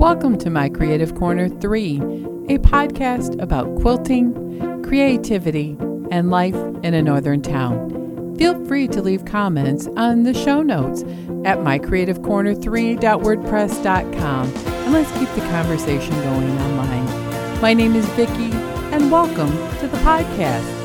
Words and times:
Welcome 0.00 0.38
to 0.38 0.48
My 0.48 0.70
Creative 0.70 1.14
Corner 1.14 1.50
3, 1.50 1.96
a 1.98 2.56
podcast 2.56 3.38
about 3.38 3.66
quilting, 3.82 4.82
creativity, 4.82 5.76
and 6.10 6.30
life 6.30 6.54
in 6.82 6.94
a 6.94 7.02
northern 7.02 7.42
town. 7.42 8.34
Feel 8.38 8.64
free 8.64 8.88
to 8.88 9.02
leave 9.02 9.26
comments 9.26 9.88
on 9.98 10.22
the 10.22 10.32
show 10.32 10.62
notes 10.62 11.02
at 11.44 11.58
mycreativecorner3.wordpress.com 11.58 14.46
and 14.56 14.92
let's 14.94 15.12
keep 15.18 15.28
the 15.34 15.42
conversation 15.50 16.14
going 16.22 16.58
online. 16.60 17.60
My 17.60 17.74
name 17.74 17.94
is 17.94 18.06
Vicki 18.12 18.52
and 18.94 19.12
welcome 19.12 19.50
to 19.80 19.86
the 19.86 19.98
podcast. 19.98 20.78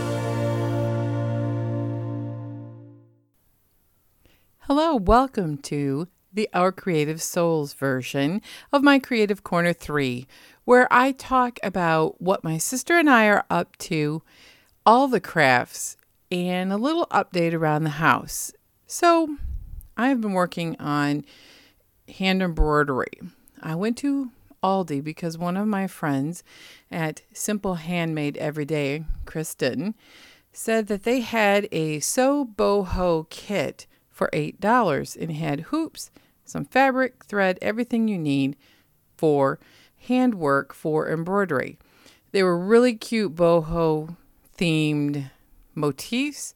Hello, 4.59 4.97
welcome 4.97 5.57
to 5.59 6.09
the 6.36 6.49
Our 6.54 6.71
Creative 6.71 7.21
Souls 7.21 7.73
version 7.73 8.41
of 8.71 8.84
my 8.84 8.99
Creative 8.99 9.43
Corner 9.43 9.71
3, 9.71 10.27
where 10.66 10.88
I 10.91 11.13
talk 11.13 11.59
about 11.63 12.21
what 12.21 12.44
my 12.44 12.58
sister 12.58 12.98
and 12.98 13.09
I 13.09 13.27
are 13.27 13.45
up 13.49 13.77
to, 13.77 14.21
all 14.85 15.08
the 15.08 15.21
crafts, 15.21 15.95
and 16.30 16.73
a 16.73 16.77
little 16.77 17.08
update 17.08 17.53
around 17.53 17.85
the 17.85 17.91
house. 17.91 18.52
So, 18.85 19.38
I've 19.95 20.20
been 20.20 20.34
working 20.34 20.75
on 20.77 21.23
hand 22.09 22.44
embroidery. 22.44 23.22
I 23.61 23.75
went 23.75 23.97
to 23.99 24.31
Aldi 24.61 25.03
because 25.03 25.38
one 25.38 25.55
of 25.55 25.67
my 25.67 25.88
friends 25.88 26.44
at 26.91 27.22
Simple 27.33 27.75
Handmade 27.75 28.36
Everyday, 28.38 29.05
Kristen, 29.25 29.95
said 30.52 30.88
that 30.88 31.03
they 31.03 31.22
had 31.22 31.70
a 31.72 32.02
sew 32.02 32.45
boho 32.45 33.30
kit 33.30 33.88
for 34.09 34.30
$8 34.33 35.16
and 35.22 35.31
had 35.31 35.61
hoops 35.61 36.11
some 36.45 36.66
fabric, 36.66 37.26
thread, 37.26 37.58
everything 37.62 38.08
you 38.08 38.17
need 38.17 38.55
for 39.17 39.59
handwork 40.08 40.73
for 40.73 41.09
embroidery. 41.09 41.77
They 42.31 42.44
were 42.44 42.58
really 42.58 42.95
cute 42.95 43.36
boho 43.36 44.16
themed 44.58 45.31
motifs, 45.73 46.56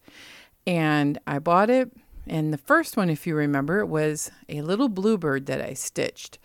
and 0.66 1.19
I 1.25 1.39
bought 1.39 1.69
it. 1.69 1.91
And 2.28 2.53
the 2.53 2.58
first 2.59 2.95
one, 2.95 3.09
if 3.09 3.25
you 3.25 3.36
remember, 3.36 3.86
was 3.86 4.30
a 4.47 4.61
little 4.61 4.89
bluebird 4.89 5.47
that 5.47 5.61
I 5.61 5.73
stitched. 5.73 6.38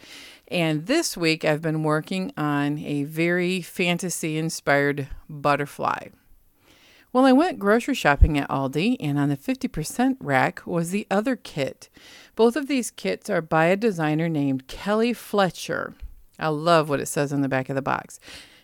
And 0.49 0.87
this 0.87 1.17
week 1.17 1.45
I've 1.45 1.61
been 1.61 1.83
working 1.83 2.33
on 2.37 2.79
a 2.79 3.05
very 3.05 3.61
fantasy 3.61 4.39
inspired 4.39 5.09
butterfly. 5.29 6.09
Well, 7.13 7.27
I 7.27 7.33
went 7.33 7.61
grocery 7.61 7.95
shopping 7.95 8.37
at 8.39 8.49
Aldi, 8.49 8.97
and 8.99 9.19
on 9.19 9.29
the 9.29 9.37
50% 9.37 10.17
rack 10.21 10.67
was 10.67 10.91
the 10.91 11.07
other 11.11 11.37
kit. 11.37 11.89
Both 12.37 12.57
of 12.57 12.67
these 12.67 12.91
kits 12.91 13.31
are 13.31 13.41
by 13.41 13.67
a 13.67 13.77
designer 13.77 14.29
named 14.29 14.67
Kelly 14.67 15.13
Fletcher. 15.13 15.95
I 16.39 16.49
love 16.49 16.89
what 16.89 17.01
it 17.01 17.07
says 17.07 17.33
on 17.33 17.43
the 17.43 17.49
back 17.49 17.69
of 17.69 17.77
the 17.77 17.83
box. 17.83 18.19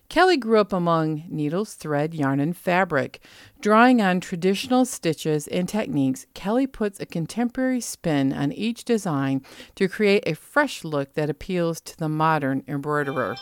Kelly 0.09 0.37
grew 0.37 0.59
up 0.59 0.73
among 0.73 1.23
needles, 1.29 1.75
thread, 1.75 2.15
yarn, 2.15 2.41
and 2.41 2.57
fabric. 2.57 3.23
Drawing 3.61 4.03
on 4.03 4.19
traditional 4.19 4.85
stitches 4.85 5.47
and 5.47 5.69
techniques, 5.69 6.27
Kelly 6.35 6.67
puts 6.67 6.99
a 6.99 7.07
contemporary 7.07 7.81
spin 7.81 8.33
on 8.33 8.51
each 8.51 8.85
design 8.85 9.43
to 9.77 9.87
create 9.87 10.25
a 10.27 10.35
fresh 10.35 10.83
look 10.83 11.15
that 11.15 11.31
appeals 11.31 11.81
to 11.83 11.97
the 11.97 12.09
modern 12.09 12.65
embroiderer. 12.67 13.37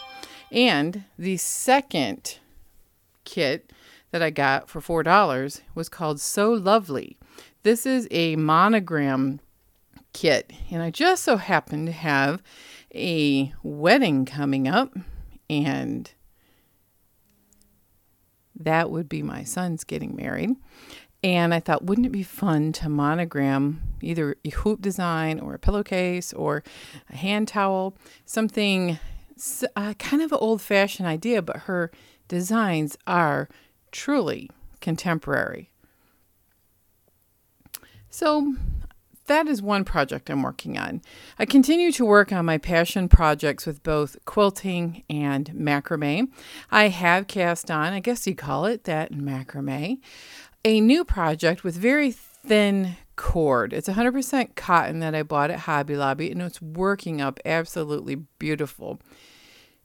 And 0.53 1.05
the 1.19 1.39
second 1.39 2.37
kit 3.25 3.73
that 4.11 4.23
I 4.23 4.29
got 4.29 4.69
for 4.69 4.83
$4 4.83 5.63
was 5.75 5.89
called 5.89 6.21
So 6.21 6.53
Lovely. 6.53 7.17
This 7.63 7.87
is 7.87 8.07
a 8.11 8.37
monogram 8.37 9.41
kit, 10.19 10.53
and 10.73 10.83
I 10.83 10.91
just 10.91 11.23
so 11.23 11.37
happen 11.37 11.87
to 11.87 11.93
have 11.93 12.43
a 12.93 13.53
wedding 13.63 14.25
coming 14.25 14.67
up, 14.67 14.93
and 15.49 16.11
that 18.57 18.91
would 18.91 19.09
be 19.09 19.23
my 19.23 19.45
son's 19.45 19.85
getting 19.85 20.17
married. 20.17 20.57
And 21.23 21.55
I 21.55 21.61
thought, 21.61 21.85
wouldn't 21.85 22.09
it 22.09 22.11
be 22.11 22.25
fun 22.25 22.73
to 22.73 22.89
monogram 22.89 23.81
either 24.01 24.35
a 24.45 24.51
hoop 24.51 24.83
design 24.83 25.39
or 25.39 25.55
a 25.55 25.59
pillowcase 25.59 26.33
or 26.33 26.65
a 27.11 27.17
hand 27.17 27.47
towel, 27.47 27.97
something 28.25 28.99
uh, 29.77 29.95
kind 30.01 30.21
of 30.21 30.33
an 30.33 30.39
old 30.41 30.61
fashioned 30.61 31.07
idea, 31.07 31.43
but 31.43 31.59
her 31.59 31.93
designs 32.27 32.99
are 33.07 33.49
truly 33.93 34.51
contemporary. 34.81 35.71
So 38.11 38.57
that 39.29 39.47
is 39.49 39.63
one 39.63 39.85
project 39.85 40.29
I'm 40.29 40.43
working 40.43 40.77
on. 40.77 41.01
I 41.39 41.47
continue 41.47 41.93
to 41.93 42.05
work 42.05 42.33
on 42.33 42.45
my 42.45 42.59
passion 42.59 43.09
projects 43.09 43.67
with 43.67 43.83
both 43.83 44.17
quilting 44.25 45.05
and 45.09 45.51
macrame. 45.53 46.29
I 46.71 46.89
have 46.89 47.29
cast 47.29 47.71
on, 47.71 47.93
I 47.93 48.01
guess 48.01 48.27
you 48.27 48.35
call 48.35 48.67
it 48.67 48.85
that, 48.85 49.13
macrame, 49.13 50.01
a 50.65 50.81
new 50.81 51.05
project 51.05 51.65
with 51.65 51.77
very 51.77 52.11
thin 52.11 52.97
cord. 53.17 53.73
It's 53.73 53.89
100% 53.89 54.55
cotton 54.57 55.01
that 55.01 55.15
I 55.15 55.23
bought 55.23 55.51
at 55.51 55.61
Hobby 55.61 55.97
Lobby 55.97 56.31
and 56.31 56.43
it's 56.43 56.61
working 56.63 57.21
up 57.21 57.41
absolutely 57.45 58.17
beautiful. 58.39 59.01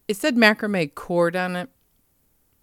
It 0.08 0.18
said 0.18 0.36
macrame 0.36 0.94
cord 0.96 1.36
on 1.36 1.56
it, 1.56 1.70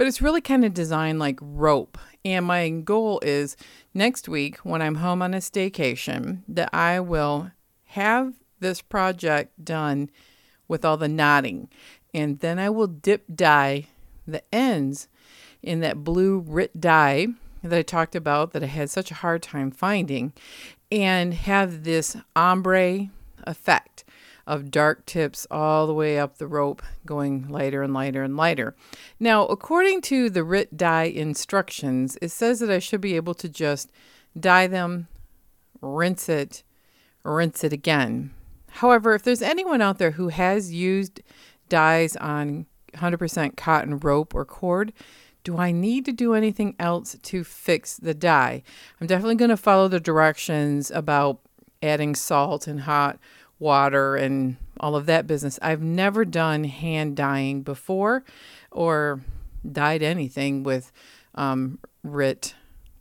but 0.00 0.06
it's 0.06 0.22
really 0.22 0.40
kind 0.40 0.64
of 0.64 0.72
designed 0.72 1.18
like 1.18 1.38
rope. 1.42 1.98
And 2.24 2.46
my 2.46 2.70
goal 2.70 3.20
is 3.22 3.54
next 3.92 4.30
week 4.30 4.56
when 4.60 4.80
I'm 4.80 4.94
home 4.94 5.20
on 5.20 5.34
a 5.34 5.40
staycation 5.40 6.40
that 6.48 6.70
I 6.72 7.00
will 7.00 7.50
have 7.88 8.32
this 8.60 8.80
project 8.80 9.62
done 9.62 10.08
with 10.68 10.86
all 10.86 10.96
the 10.96 11.06
knotting. 11.06 11.68
And 12.14 12.38
then 12.38 12.58
I 12.58 12.70
will 12.70 12.86
dip 12.86 13.24
dye 13.34 13.88
the 14.26 14.42
ends 14.54 15.06
in 15.62 15.80
that 15.80 16.02
blue 16.02 16.46
RIT 16.48 16.80
dye 16.80 17.26
that 17.62 17.78
I 17.78 17.82
talked 17.82 18.16
about 18.16 18.52
that 18.52 18.62
I 18.62 18.68
had 18.68 18.88
such 18.88 19.10
a 19.10 19.16
hard 19.16 19.42
time 19.42 19.70
finding 19.70 20.32
and 20.90 21.34
have 21.34 21.84
this 21.84 22.16
ombre 22.34 23.10
effect 23.46 24.04
of 24.50 24.72
dark 24.72 25.06
tips 25.06 25.46
all 25.48 25.86
the 25.86 25.94
way 25.94 26.18
up 26.18 26.38
the 26.38 26.46
rope, 26.48 26.82
going 27.06 27.48
lighter 27.48 27.84
and 27.84 27.94
lighter 27.94 28.24
and 28.24 28.36
lighter. 28.36 28.74
Now, 29.20 29.46
according 29.46 30.00
to 30.02 30.28
the 30.28 30.42
RIT 30.42 30.76
dye 30.76 31.04
instructions, 31.04 32.18
it 32.20 32.32
says 32.32 32.58
that 32.58 32.68
I 32.68 32.80
should 32.80 33.00
be 33.00 33.14
able 33.14 33.34
to 33.34 33.48
just 33.48 33.92
dye 34.38 34.66
them, 34.66 35.06
rinse 35.80 36.28
it, 36.28 36.64
rinse 37.22 37.62
it 37.62 37.72
again. 37.72 38.32
However, 38.70 39.14
if 39.14 39.22
there's 39.22 39.40
anyone 39.40 39.80
out 39.80 39.98
there 39.98 40.12
who 40.12 40.30
has 40.30 40.72
used 40.72 41.22
dyes 41.68 42.16
on 42.16 42.66
100% 42.94 43.56
cotton 43.56 44.00
rope 44.00 44.34
or 44.34 44.44
cord, 44.44 44.92
do 45.44 45.58
I 45.58 45.70
need 45.70 46.04
to 46.06 46.12
do 46.12 46.34
anything 46.34 46.74
else 46.80 47.16
to 47.22 47.44
fix 47.44 47.96
the 47.96 48.14
dye? 48.14 48.64
I'm 49.00 49.06
definitely 49.06 49.36
going 49.36 49.50
to 49.50 49.56
follow 49.56 49.86
the 49.86 50.00
directions 50.00 50.90
about 50.90 51.38
adding 51.82 52.14
salt 52.14 52.66
and 52.66 52.80
hot 52.80 53.18
water 53.60 54.16
and 54.16 54.56
all 54.80 54.96
of 54.96 55.06
that 55.06 55.26
business. 55.26 55.58
I've 55.62 55.82
never 55.82 56.24
done 56.24 56.64
hand 56.64 57.16
dyeing 57.16 57.62
before 57.62 58.24
or 58.72 59.20
dyed 59.70 60.02
anything 60.02 60.64
with 60.64 60.90
um, 61.34 61.78
RIT 62.02 62.54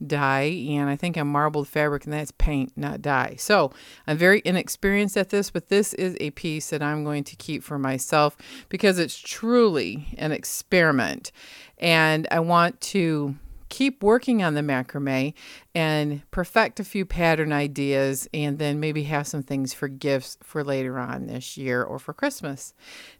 dye 0.05 0.65
and 0.69 0.89
I 0.89 0.95
think 0.95 1.17
I'm 1.17 1.29
marbled 1.29 1.67
fabric 1.67 2.05
and 2.05 2.13
that's 2.13 2.31
paint 2.31 2.71
not 2.77 3.01
dye. 3.01 3.35
So 3.37 3.71
I'm 4.07 4.17
very 4.17 4.41
inexperienced 4.45 5.17
at 5.17 5.29
this 5.29 5.49
but 5.49 5.69
this 5.69 5.93
is 5.93 6.15
a 6.19 6.31
piece 6.31 6.69
that 6.69 6.81
I'm 6.81 7.03
going 7.03 7.23
to 7.25 7.35
keep 7.35 7.63
for 7.63 7.77
myself 7.77 8.37
because 8.69 8.97
it's 8.97 9.19
truly 9.19 10.07
an 10.17 10.31
experiment 10.31 11.31
and 11.77 12.27
I 12.31 12.39
want 12.39 12.79
to 12.81 13.35
keep 13.69 14.03
working 14.03 14.43
on 14.43 14.55
the 14.55 14.61
macrame 14.61 15.33
and 15.73 16.29
perfect 16.31 16.79
a 16.79 16.83
few 16.83 17.05
pattern 17.05 17.53
ideas 17.53 18.27
and 18.33 18.57
then 18.59 18.79
maybe 18.79 19.03
have 19.03 19.27
some 19.27 19.43
things 19.43 19.73
for 19.73 19.87
gifts 19.87 20.37
for 20.41 20.63
later 20.63 20.97
on 20.97 21.27
this 21.27 21.57
year 21.57 21.83
or 21.83 21.99
for 21.99 22.13
Christmas. 22.13 22.73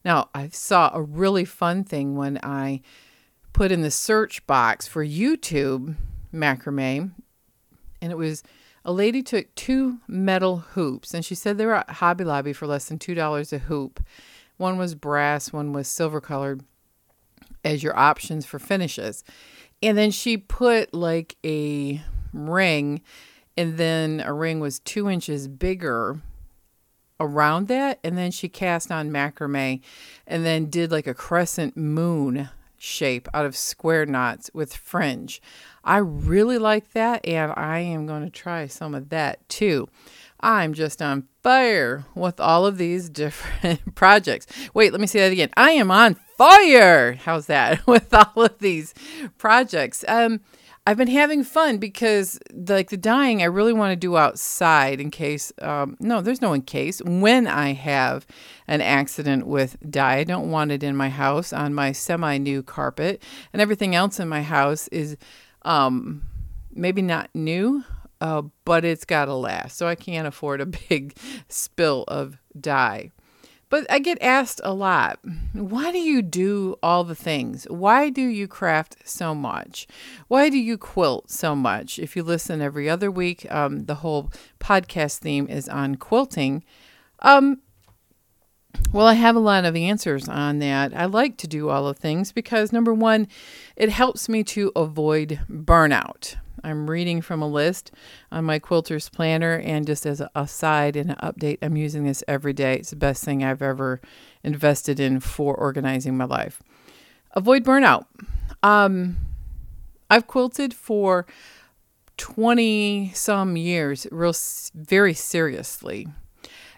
Now, 0.04 0.30
I 0.34 0.50
saw 0.50 0.91
a 0.94 1.02
really 1.02 1.46
fun 1.46 1.84
thing 1.84 2.16
when 2.16 2.40
I 2.44 2.82
put 3.53 3.72
in 3.72 3.82
the 3.82 3.91
search 3.91 4.46
box 4.47 4.88
for 4.88 5.06
YouTube 5.06 5.96
macrame 6.34 7.12
and 8.02 8.12
it 8.12 8.18
was 8.18 8.44
a 8.85 8.94
lady 8.94 9.22
took 9.22 9.53
two 9.56 10.00
metal 10.08 10.58
hoops 10.58 11.14
and 11.14 11.23
she 11.23 11.35
said 11.35 11.58
they 11.58 11.66
were 11.66 11.76
at 11.76 11.90
Hobby 11.90 12.23
Lobby 12.23 12.53
for 12.53 12.66
less 12.66 12.85
than 12.85 12.97
$2 12.97 13.53
a 13.53 13.58
hoop. 13.59 14.00
One 14.58 14.78
was 14.78 14.96
brass, 14.96 15.53
one 15.53 15.73
was 15.73 15.88
silver 15.88 16.22
colored 16.22 16.64
as 17.64 17.84
your 17.84 17.97
options 17.97 18.46
for 18.46 18.59
finishes. 18.59 19.23
And 19.81 19.97
then 19.97 20.11
she 20.11 20.37
put 20.37 20.93
like 20.93 21.37
a 21.46 22.02
ring, 22.34 23.02
and 23.58 23.78
then 23.78 24.22
a 24.26 24.34
ring 24.34 24.59
was 24.59 24.79
two 24.79 25.09
inches 25.09 25.47
bigger 25.47 26.20
around 27.20 27.67
that. 27.67 27.99
And 28.03 28.17
then 28.17 28.31
she 28.31 28.49
cast 28.49 28.91
on 28.91 29.09
macrame 29.11 29.81
and 30.26 30.46
then 30.46 30.70
did 30.70 30.91
like 30.91 31.08
a 31.08 31.14
crescent 31.14 31.76
moon 31.76 32.49
shape 32.78 33.28
out 33.34 33.46
of 33.46 33.55
square 33.55 34.05
knots 34.05 34.49
with 34.53 34.76
fringe. 34.76 35.41
I 35.84 35.97
really 35.97 36.58
like 36.58 36.91
that, 36.91 37.25
and 37.25 37.53
I 37.55 37.79
am 37.79 38.05
going 38.05 38.23
to 38.23 38.29
try 38.29 38.67
some 38.67 38.96
of 38.96 39.09
that 39.09 39.47
too. 39.49 39.87
I'm 40.40 40.73
just 40.73 41.02
on 41.02 41.28
fire 41.43 42.05
with 42.16 42.40
all 42.40 42.66
of 42.66 42.78
these 42.78 43.09
different 43.09 43.96
projects. 43.96 44.47
Wait, 44.73 44.91
let 44.91 45.02
me 45.02 45.08
say 45.08 45.20
that 45.20 45.32
again. 45.32 45.49
I 45.58 45.72
am 45.72 45.91
on 45.91 46.16
fire. 46.40 47.16
How's 47.16 47.47
that? 47.47 47.86
with 47.88 48.14
all 48.14 48.46
of 48.46 48.58
these 48.59 48.94
projects. 49.38 50.06
Um, 50.08 50.40
I've 50.88 50.96
been 50.96 51.09
having 51.09 51.44
fun 51.44 51.78
because 51.78 52.40
like 52.53 52.90
the 52.90 52.97
dyeing 52.97 53.41
I 53.41 53.46
really 53.46 53.74
want 53.74 53.91
to 53.91 53.97
do 53.97 54.16
outside 54.16 55.02
in 55.02 55.12
case 55.12 55.52
um, 55.62 55.97
no 56.00 56.22
there's 56.22 56.41
no 56.41 56.53
in 56.53 56.62
case 56.62 57.02
when 57.03 57.46
I 57.46 57.74
have 57.74 58.26
an 58.68 58.82
accident 58.82 59.46
with 59.46 59.78
dye 59.88 60.20
I 60.20 60.24
don't 60.24 60.50
want 60.50 60.72
it 60.72 60.82
in 60.82 60.96
my 60.96 61.09
house 61.09 61.52
on 61.53 61.76
my 61.76 61.91
semi 61.91 62.38
new 62.38 62.64
carpet 62.64 63.22
and 63.53 63.62
everything 63.62 63.94
else 63.94 64.20
in 64.20 64.30
my 64.30 64.42
house 64.42 64.88
is 64.88 65.18
um, 65.64 66.24
maybe 66.72 67.03
not 67.03 67.30
new 67.35 67.84
uh, 68.22 68.44
but 68.66 68.84
it's 68.85 69.06
got 69.06 69.26
to 69.26 69.35
last 69.35 69.78
so 69.78 69.88
I 69.88 69.96
can't 69.96 70.28
afford 70.28 70.62
a 70.62 70.66
big 70.90 71.16
spill 71.50 72.06
of 72.08 72.38
dye. 72.59 73.12
But 73.70 73.86
I 73.90 74.00
get 74.00 74.22
asked 74.22 74.60
a 74.64 74.74
lot, 74.74 75.20
why 75.54 75.92
do 75.92 76.00
you 76.00 76.24
do 76.24 76.76
all 76.82 77.04
the 77.04 77.16
things? 77.16 77.66
Why 77.70 78.10
do 78.10 78.22
you 78.22 78.48
craft 78.48 78.98
so 79.06 79.36
much? 79.36 79.88
Why 80.28 80.50
do 80.50 80.58
you 80.58 80.78
quilt 80.78 81.30
so 81.30 81.56
much? 81.56 82.00
If 82.00 82.16
you 82.16 82.24
listen 82.24 82.62
every 82.62 82.90
other 82.90 83.12
week, 83.12 83.50
um, 83.52 83.86
the 83.86 83.96
whole 83.96 84.32
podcast 84.60 85.20
theme 85.20 85.48
is 85.48 85.70
on 85.70 85.96
quilting. 85.96 86.64
Um, 87.20 87.60
well, 88.92 89.08
I 89.08 89.14
have 89.14 89.36
a 89.36 89.40
lot 89.40 89.66
of 89.66 89.76
answers 89.76 90.28
on 90.28 90.60
that. 90.60 90.96
I 90.96 91.06
like 91.06 91.38
to 91.38 91.48
do 91.48 91.70
all 91.70 91.88
the 91.88 91.94
things 91.94 92.32
because 92.32 92.72
number 92.72 92.94
one, 92.94 93.28
it 93.76 93.90
helps 93.90 94.28
me 94.28 94.44
to 94.46 94.72
avoid 94.76 95.42
burnout. 95.50 96.36
I'm 96.64 96.90
reading 96.90 97.22
from 97.22 97.41
a 97.41 97.47
list 97.47 97.91
on 98.32 98.46
my 98.46 98.59
quilter's 98.59 99.09
planner, 99.09 99.56
and 99.56 99.85
just 99.85 100.06
as 100.06 100.22
a 100.35 100.47
side 100.47 100.96
and 100.96 101.11
an 101.11 101.17
update, 101.17 101.58
I'm 101.61 101.78
using 101.78 102.03
this 102.03 102.23
every 102.28 102.53
day. 102.53 102.76
It's 102.76 102.90
the 102.91 102.96
best 102.96 103.23
thing 103.23 103.44
I've 103.44 103.61
ever 103.61 104.02
invested 104.44 105.00
in 105.00 105.20
for 105.20 105.56
organizing 105.56 106.17
my 106.17 106.26
life. 106.26 106.61
Avoid 107.34 107.64
burnout. 107.64 108.06
Um, 108.64 109.17
I've 110.09 110.28
quilted 110.28 110.73
for 110.73 111.26
20 112.17 113.11
some 113.14 113.56
years, 113.56 114.08
real 114.11 114.34
very 114.76 115.14
seriously. 115.14 116.08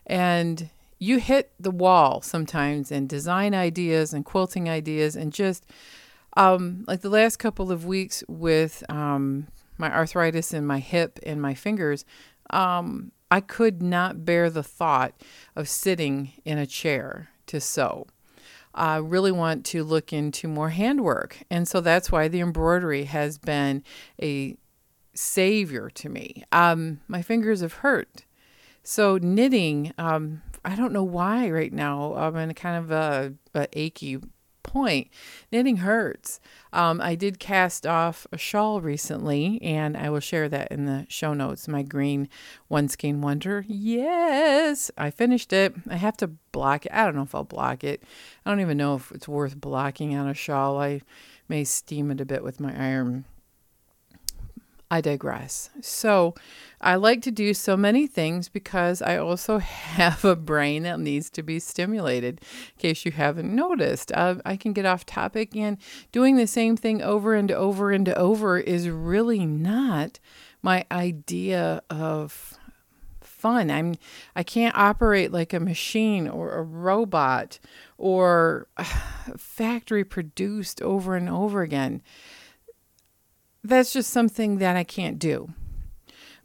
And 0.06 0.70
you 1.00 1.18
hit 1.18 1.52
the 1.60 1.72
wall 1.72 2.22
sometimes 2.22 2.92
in 2.92 3.08
design 3.08 3.56
ideas 3.56 4.14
and 4.14 4.24
quilting 4.24 4.70
ideas 4.70 5.16
and 5.16 5.34
just 5.34 5.66
um, 6.38 6.86
like 6.88 7.02
the 7.02 7.10
last 7.10 7.38
couple 7.38 7.72
of 7.72 7.86
weeks 7.86 8.24
with 8.28 8.84
um, 8.88 9.48
my 9.82 9.94
arthritis 9.94 10.54
in 10.54 10.66
my 10.66 10.80
hip 10.80 11.20
and 11.24 11.42
my 11.42 11.54
fingers, 11.54 12.06
um, 12.52 13.12
I 13.30 13.42
could 13.42 13.82
not 13.82 14.24
bear 14.24 14.50
the 14.50 14.64
thought 14.64 15.14
of 15.56 15.68
sitting 15.68 16.34
in 16.46 16.58
a 16.58 16.66
chair 16.66 17.30
to 17.48 17.60
sew. 17.60 18.08
I 18.74 18.98
really 18.98 19.32
want 19.32 19.66
to 19.68 19.84
look 19.84 20.14
into 20.14 20.48
more 20.48 20.70
handwork. 20.70 21.40
And 21.50 21.68
so 21.68 21.82
that's 21.82 22.12
why 22.12 22.28
the 22.28 22.40
embroidery 22.40 23.04
has 23.06 23.38
been 23.38 23.84
a 24.22 24.56
savior 25.14 25.90
to 25.90 26.10
me. 26.10 26.44
Um, 26.52 27.02
my 27.08 27.22
fingers 27.22 27.62
have 27.62 27.74
hurt. 27.74 28.26
So 28.84 29.18
knitting, 29.18 29.94
um, 29.98 30.42
I 30.64 30.76
don't 30.76 30.94
know 30.94 31.04
why 31.04 31.50
right 31.50 31.74
now. 31.74 32.14
I'm 32.16 32.36
in 32.38 32.50
a 32.50 32.54
kind 32.54 32.78
of 32.78 32.92
a, 32.92 33.34
a 33.54 33.68
achy 33.74 34.20
point. 34.64 35.10
Knitting 35.52 35.78
hurts. 35.78 36.40
Um, 36.74 37.02
I 37.02 37.16
did 37.16 37.40
cast 37.40 37.86
off 37.86 38.26
a 38.32 38.38
shawl 38.38 38.82
recently, 38.82 39.62
and 39.62 39.98
I 39.98 40.10
will 40.10 40.20
share 40.20 40.48
that 40.50 40.72
in 40.72 40.86
the 40.86 41.06
show 41.10 41.34
notes. 41.34 41.68
My 41.68 41.84
green 41.84 42.30
one 42.68 42.88
skein 42.88 43.22
wonder. 43.22 43.66
Yes, 43.68 44.92
I 44.98 45.12
finished 45.12 45.52
it. 45.54 45.74
I 45.90 45.98
have 45.98 46.18
to 46.18 46.28
block 46.28 46.86
it. 46.86 46.92
I 46.94 47.06
don't 47.06 47.16
know 47.16 47.24
if 47.24 47.36
I'll 47.36 47.44
block 47.44 47.84
it. 47.84 48.04
I 48.46 48.50
don't 48.50 48.62
even 48.62 48.78
know 48.78 48.96
if 48.96 49.12
it's 49.12 49.28
worth 49.28 49.60
blocking 49.60 50.16
on 50.16 50.28
a 50.28 50.34
shawl. 50.34 50.80
I 50.80 51.02
may 51.50 51.64
steam 51.64 52.12
it 52.12 52.22
a 52.22 52.26
bit 52.26 52.44
with 52.44 52.60
my 52.60 52.74
iron 52.78 53.26
I 54.92 55.00
digress. 55.00 55.70
So, 55.80 56.36
I 56.82 56.96
like 56.96 57.22
to 57.22 57.32
do 57.32 57.54
so 57.54 57.78
many 57.78 58.08
things 58.08 58.50
because 58.50 59.02
I 59.02 59.18
also 59.18 59.58
have 59.60 60.26
a 60.26 60.36
brain 60.36 60.84
that 60.84 61.00
needs 61.00 61.30
to 61.32 61.42
be 61.42 61.60
stimulated. 61.60 62.42
In 62.76 62.80
case 62.80 63.06
you 63.06 63.14
haven't 63.14 63.56
noticed, 63.56 64.12
uh, 64.12 64.36
I 64.46 64.58
can 64.58 64.74
get 64.74 64.86
off 64.86 65.06
topic, 65.06 65.56
and 65.56 65.78
doing 66.12 66.36
the 66.36 66.46
same 66.46 66.76
thing 66.76 67.02
over 67.02 67.36
and 67.36 67.52
over 67.52 67.92
and 67.92 68.10
over 68.10 68.60
is 68.60 68.90
really 68.90 69.46
not 69.46 70.20
my 70.62 70.86
idea 70.92 71.82
of 71.90 72.60
fun. 73.22 73.72
I'm 73.72 73.96
I 74.36 74.44
can't 74.44 74.76
operate 74.76 75.32
like 75.32 75.54
a 75.54 75.60
machine 75.60 76.28
or 76.28 76.52
a 76.52 76.62
robot 76.62 77.60
or 77.98 78.68
factory 79.38 80.04
produced 80.04 80.82
over 80.82 81.16
and 81.16 81.30
over 81.30 81.62
again 81.62 82.02
that's 83.64 83.94
just 83.94 84.10
something 84.10 84.58
that 84.58 84.76
I 84.76 84.84
can't 84.84 85.20
do. 85.20 85.54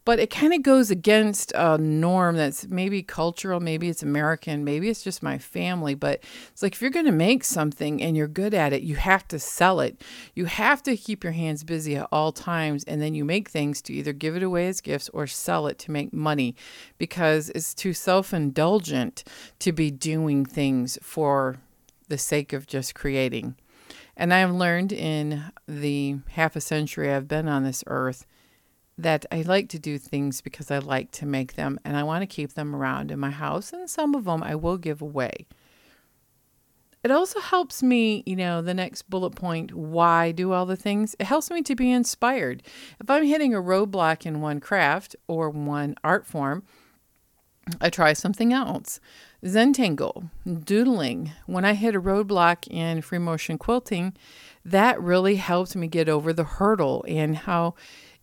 But 0.07 0.21
it 0.21 0.31
kind 0.31 0.55
of 0.55 0.63
goes 0.63 0.93
against 0.93 1.51
a 1.57 1.77
norm 1.79 2.37
that's 2.37 2.69
maybe 2.69 3.03
cultural, 3.03 3.59
maybe 3.59 3.89
it's 3.89 4.05
American, 4.05 4.63
maybe 4.63 4.89
it's 4.89 5.03
just 5.03 5.21
my 5.21 5.37
family. 5.37 5.97
But 5.97 6.23
it's 6.53 6.63
like 6.63 6.75
if 6.75 6.81
you're 6.81 6.93
going 6.93 7.07
to 7.07 7.13
make 7.13 7.43
something 7.43 8.01
and 8.01 8.17
you're 8.17 8.29
good 8.29 8.55
at 8.55 8.73
it, 8.73 8.83
you 8.83 8.95
have 8.95 9.27
to 9.27 9.41
sell 9.41 9.81
it. 9.81 10.01
You 10.37 10.45
have 10.45 10.81
to 10.85 10.97
keep 10.97 11.25
your 11.25 11.33
hands 11.33 11.65
busy 11.65 11.97
at 11.97 12.07
all 12.13 12.31
times. 12.31 12.85
And 12.85 13.03
then 13.03 13.17
you 13.17 13.25
make 13.25 13.49
things 13.49 13.83
to 13.83 13.93
either 13.93 14.13
give 14.13 14.37
it 14.37 14.45
away 14.45 14.69
as 14.69 14.81
gifts 14.81 15.09
or 15.09 15.27
sell 15.27 15.67
it 15.67 15.77
to 15.81 15.91
make 15.91 16.13
money 16.13 16.55
because 16.99 17.51
it's 17.51 17.75
too 17.75 17.93
self 17.93 18.33
indulgent 18.33 19.25
to 19.59 19.73
be 19.73 19.91
doing 19.91 20.45
things 20.47 21.01
for 21.03 21.57
the 22.07 22.19
sake 22.19 22.53
of 22.53 22.69
just 22.69 22.95
creating. 22.95 23.57
And 24.17 24.33
I've 24.33 24.53
learned 24.53 24.93
in 24.93 25.45
the 25.69 26.19
half 26.31 26.57
a 26.57 26.61
century 26.61 27.13
I've 27.13 27.29
been 27.29 27.49
on 27.49 27.65
this 27.65 27.85
earth 27.87 28.27
that 28.99 29.27
I 29.31 29.43
like 29.43 29.69
to 29.71 29.79
do 29.79 29.99
things 29.99 30.41
because 30.41 30.71
I 30.71 30.79
like 30.79 31.11
to 31.13 31.27
make 31.27 31.55
them 31.55 31.79
and 31.85 31.97
I 31.97 32.03
want 32.03 32.23
to 32.23 32.27
keep 32.27 32.55
them 32.55 32.75
around 32.75 33.11
in 33.11 33.19
my 33.19 33.31
house. 33.31 33.73
And 33.73 33.91
some 33.91 34.15
of 34.15 34.25
them 34.25 34.43
I 34.43 34.55
will 34.55 34.79
give 34.79 35.03
away. 35.03 35.47
It 37.05 37.11
also 37.13 37.39
helps 37.39 37.83
me, 37.85 38.25
you 38.27 38.35
know, 38.35 38.63
the 38.63 38.75
next 38.75 39.09
bullet 39.09 39.37
point, 39.37 39.73
why 39.73 40.33
do 40.33 40.53
all 40.53 40.67
the 40.67 40.77
things? 40.77 41.15
It 41.21 41.27
helps 41.27 41.51
me 41.51 41.63
to 41.63 41.77
be 41.77 41.93
inspired. 41.93 42.65
If 43.01 43.09
I'm 43.09 43.25
hitting 43.25 43.55
a 43.55 43.63
roadblock 43.63 44.27
in 44.27 44.41
one 44.41 44.59
craft 44.59 45.15
or 45.29 45.51
one 45.51 45.95
art 46.03 46.27
form, 46.27 46.65
I 47.81 47.91
try 47.91 48.13
something 48.13 48.53
else. 48.53 49.01
Zentangle, 49.45 50.31
doodling. 50.47 51.33
When 51.47 51.65
I 51.65 51.75
hit 51.75 51.95
a 51.95 52.01
roadblock 52.01 52.69
in 52.69 53.03
free 53.03 53.19
motion 53.19 53.59
quilting, 53.59 54.15
that 54.65 55.01
really 55.01 55.37
helped 55.37 55.75
me 55.75 55.89
get 55.89 56.09
over 56.09 56.33
the 56.33 56.45
hurdle 56.45 57.05
and 57.09 57.37
how 57.37 57.75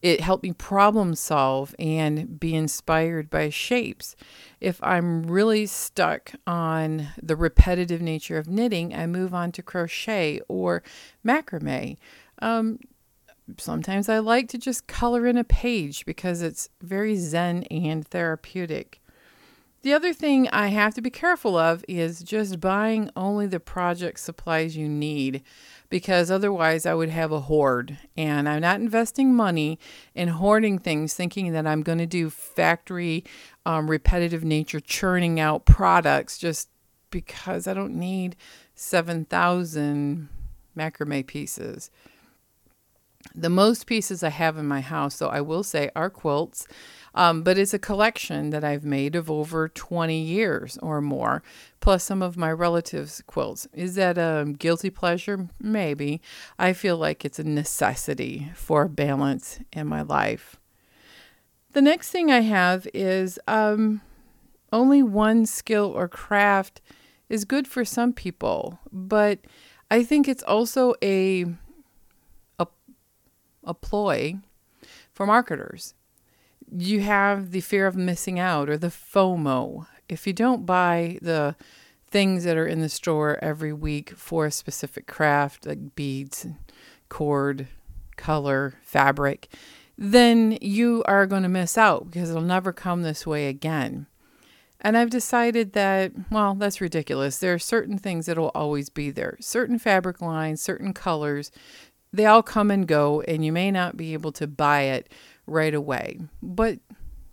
it 0.01 0.21
helped 0.21 0.43
me 0.43 0.51
problem 0.51 1.15
solve 1.15 1.73
and 1.79 2.39
be 2.39 2.55
inspired 2.55 3.29
by 3.29 3.49
shapes. 3.49 4.15
If 4.59 4.81
I'm 4.83 5.23
really 5.23 5.65
stuck 5.65 6.31
on 6.45 7.09
the 7.21 7.37
repetitive 7.37 8.01
nature 8.01 8.37
of 8.37 8.49
knitting, 8.49 8.93
I 8.93 9.07
move 9.07 9.33
on 9.33 9.51
to 9.53 9.63
crochet 9.63 10.41
or 10.49 10.83
macrame. 11.25 11.97
Um, 12.39 12.79
sometimes 13.57 14.09
I 14.09 14.19
like 14.19 14.49
to 14.49 14.57
just 14.57 14.87
color 14.87 15.25
in 15.25 15.37
a 15.37 15.43
page 15.43 16.05
because 16.05 16.41
it's 16.41 16.69
very 16.81 17.15
zen 17.15 17.63
and 17.63 18.05
therapeutic. 18.05 18.99
The 19.83 19.93
other 19.93 20.13
thing 20.13 20.47
I 20.47 20.67
have 20.67 20.93
to 20.93 21.01
be 21.01 21.09
careful 21.09 21.57
of 21.57 21.83
is 21.89 22.23
just 22.23 22.61
buying 22.61 23.09
only 23.17 23.47
the 23.47 23.59
project 23.59 24.21
supplies 24.21 24.77
you 24.77 24.87
need 24.87 25.43
because 25.89 26.31
otherwise 26.31 26.85
I 26.85 26.93
would 26.93 27.09
have 27.09 27.33
a 27.33 27.41
hoard. 27.41 27.97
And 28.15 28.47
I'm 28.47 28.61
not 28.61 28.79
investing 28.79 29.35
money 29.35 29.77
in 30.15 30.29
hoarding 30.29 30.79
things 30.79 31.13
thinking 31.13 31.51
that 31.51 31.67
I'm 31.67 31.83
going 31.83 31.97
to 31.97 32.05
do 32.05 32.29
factory 32.29 33.25
um, 33.65 33.91
repetitive 33.91 34.45
nature 34.45 34.79
churning 34.79 35.37
out 35.37 35.65
products 35.65 36.37
just 36.37 36.69
because 37.11 37.67
I 37.67 37.73
don't 37.73 37.95
need 37.95 38.37
7,000 38.75 40.29
macrame 40.77 41.27
pieces. 41.27 41.91
The 43.35 43.49
most 43.49 43.85
pieces 43.85 44.23
I 44.23 44.29
have 44.29 44.57
in 44.57 44.67
my 44.67 44.81
house, 44.81 45.17
though, 45.17 45.29
I 45.29 45.41
will 45.41 45.63
say, 45.63 45.89
are 45.95 46.09
quilts. 46.09 46.67
Um, 47.15 47.43
but 47.43 47.57
it's 47.57 47.73
a 47.73 47.79
collection 47.79 48.49
that 48.49 48.63
I've 48.63 48.83
made 48.83 49.15
of 49.15 49.29
over 49.29 49.69
20 49.69 50.19
years 50.19 50.77
or 50.81 50.99
more, 51.01 51.43
plus 51.79 52.03
some 52.03 52.21
of 52.21 52.37
my 52.37 52.51
relatives' 52.51 53.21
quilts. 53.27 53.67
Is 53.73 53.95
that 53.95 54.17
a 54.17 54.51
guilty 54.57 54.89
pleasure? 54.89 55.47
Maybe. 55.59 56.21
I 56.57 56.73
feel 56.73 56.97
like 56.97 57.23
it's 57.23 57.39
a 57.39 57.43
necessity 57.43 58.51
for 58.55 58.87
balance 58.87 59.59
in 59.71 59.87
my 59.87 60.01
life. 60.01 60.57
The 61.73 61.81
next 61.81 62.09
thing 62.09 62.31
I 62.31 62.41
have 62.41 62.87
is 62.93 63.39
um, 63.47 64.01
only 64.71 65.03
one 65.03 65.45
skill 65.45 65.91
or 65.95 66.07
craft 66.07 66.81
is 67.29 67.45
good 67.45 67.67
for 67.67 67.85
some 67.85 68.13
people, 68.13 68.79
but 68.91 69.39
I 69.89 70.03
think 70.03 70.27
it's 70.27 70.43
also 70.43 70.93
a 71.03 71.45
a, 72.59 72.67
a 73.63 73.73
ploy 73.73 74.35
for 75.13 75.25
marketers 75.25 75.95
you 76.75 77.01
have 77.01 77.51
the 77.51 77.61
fear 77.61 77.87
of 77.87 77.95
missing 77.95 78.39
out 78.39 78.69
or 78.69 78.77
the 78.77 78.87
FOMO. 78.87 79.85
If 80.09 80.25
you 80.25 80.33
don't 80.33 80.65
buy 80.65 81.19
the 81.21 81.55
things 82.09 82.43
that 82.43 82.57
are 82.57 82.67
in 82.67 82.81
the 82.81 82.89
store 82.89 83.39
every 83.41 83.73
week 83.73 84.11
for 84.11 84.45
a 84.45 84.51
specific 84.51 85.07
craft, 85.07 85.65
like 85.65 85.95
beads, 85.95 86.47
cord, 87.09 87.67
color, 88.15 88.75
fabric, 88.81 89.49
then 89.97 90.57
you 90.61 91.03
are 91.05 91.25
going 91.25 91.43
to 91.43 91.49
miss 91.49 91.77
out 91.77 92.09
because 92.09 92.29
it'll 92.29 92.41
never 92.41 92.73
come 92.73 93.03
this 93.03 93.25
way 93.27 93.47
again. 93.47 94.07
And 94.81 94.97
I've 94.97 95.09
decided 95.09 95.73
that, 95.73 96.11
well, 96.29 96.55
that's 96.55 96.81
ridiculous. 96.81 97.37
There 97.37 97.53
are 97.53 97.59
certain 97.59 97.97
things 97.97 98.25
that 98.25 98.37
will 98.37 98.51
always 98.53 98.89
be 98.89 99.11
there, 99.11 99.37
certain 99.39 99.79
fabric 99.79 100.21
lines, 100.21 100.61
certain 100.61 100.93
colors. 100.93 101.51
They 102.11 102.25
all 102.25 102.43
come 102.43 102.69
and 102.69 102.87
go, 102.87 103.21
and 103.21 103.45
you 103.45 103.51
may 103.51 103.71
not 103.71 103.95
be 103.95 104.13
able 104.13 104.33
to 104.33 104.45
buy 104.45 104.81
it 104.81 105.11
right 105.45 105.73
away. 105.73 106.19
But 106.41 106.79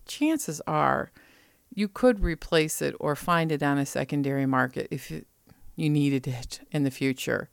chances 0.07 0.61
are 0.67 1.11
you 1.75 1.89
could 1.89 2.21
replace 2.21 2.83
it 2.83 2.95
or 2.99 3.15
find 3.15 3.53
it 3.53 3.63
on 3.63 3.79
a 3.79 3.87
secondary 3.87 4.47
market 4.47 4.89
if 4.91 5.11
you, 5.11 5.25
needed 5.77 6.29
it 6.29 6.61
in 6.71 6.83
the 6.83 6.91
future. 6.91 7.49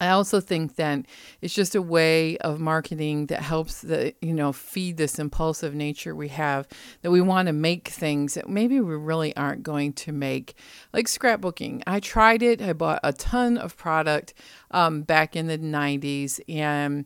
I 0.00 0.08
also 0.08 0.40
think 0.40 0.74
that 0.74 1.04
it's 1.40 1.54
just 1.54 1.76
a 1.76 1.82
way 1.82 2.36
of 2.38 2.58
marketing 2.58 3.26
that 3.26 3.42
helps 3.42 3.82
the 3.82 4.12
you 4.20 4.32
know 4.32 4.52
feed 4.52 4.96
this 4.96 5.20
impulsive 5.20 5.72
nature 5.72 6.12
we 6.12 6.28
have 6.28 6.66
that 7.02 7.12
we 7.12 7.20
want 7.20 7.46
to 7.46 7.52
make 7.52 7.86
things 7.86 8.34
that 8.34 8.48
maybe 8.48 8.80
we 8.80 8.96
really 8.96 9.36
aren't 9.36 9.62
going 9.62 9.92
to 9.92 10.10
make 10.10 10.56
like 10.92 11.06
scrapbooking. 11.06 11.82
I 11.86 12.00
tried 12.00 12.42
it. 12.42 12.60
I 12.60 12.72
bought 12.72 13.00
a 13.04 13.12
ton 13.12 13.56
of 13.56 13.76
product 13.76 14.34
um, 14.72 15.02
back 15.02 15.36
in 15.36 15.46
the 15.46 15.58
90s 15.58 16.40
and 16.48 17.04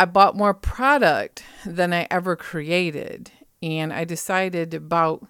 I 0.00 0.04
bought 0.04 0.36
more 0.36 0.54
product 0.54 1.42
than 1.66 1.92
I 1.92 2.06
ever 2.10 2.36
created. 2.36 3.32
And 3.60 3.92
I 3.92 4.04
decided 4.04 4.72
about 4.72 5.26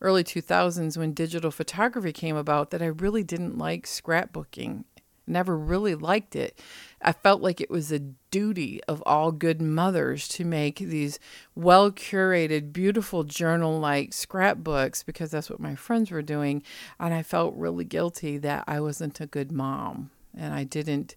early 0.00 0.22
2000s 0.22 0.96
when 0.96 1.12
digital 1.12 1.50
photography 1.50 2.12
came 2.12 2.36
about 2.36 2.70
that 2.70 2.82
I 2.82 2.86
really 2.86 3.24
didn't 3.24 3.58
like 3.58 3.84
scrapbooking. 3.84 4.84
Never 5.26 5.56
really 5.56 5.94
liked 5.94 6.36
it. 6.36 6.60
I 7.00 7.12
felt 7.12 7.42
like 7.42 7.60
it 7.60 7.70
was 7.70 7.90
a 7.90 8.00
duty 8.30 8.80
of 8.86 9.02
all 9.06 9.32
good 9.32 9.60
mothers 9.60 10.28
to 10.28 10.44
make 10.44 10.78
these 10.78 11.18
well 11.54 11.90
curated, 11.90 12.72
beautiful 12.72 13.24
journal 13.24 13.78
like 13.78 14.12
scrapbooks 14.12 15.02
because 15.02 15.30
that's 15.30 15.50
what 15.50 15.60
my 15.60 15.74
friends 15.74 16.10
were 16.10 16.22
doing. 16.22 16.62
And 16.98 17.14
I 17.14 17.22
felt 17.22 17.54
really 17.56 17.84
guilty 17.84 18.38
that 18.38 18.64
I 18.66 18.80
wasn't 18.80 19.20
a 19.20 19.26
good 19.26 19.50
mom 19.50 20.10
and 20.36 20.54
I 20.54 20.64
didn't 20.64 21.14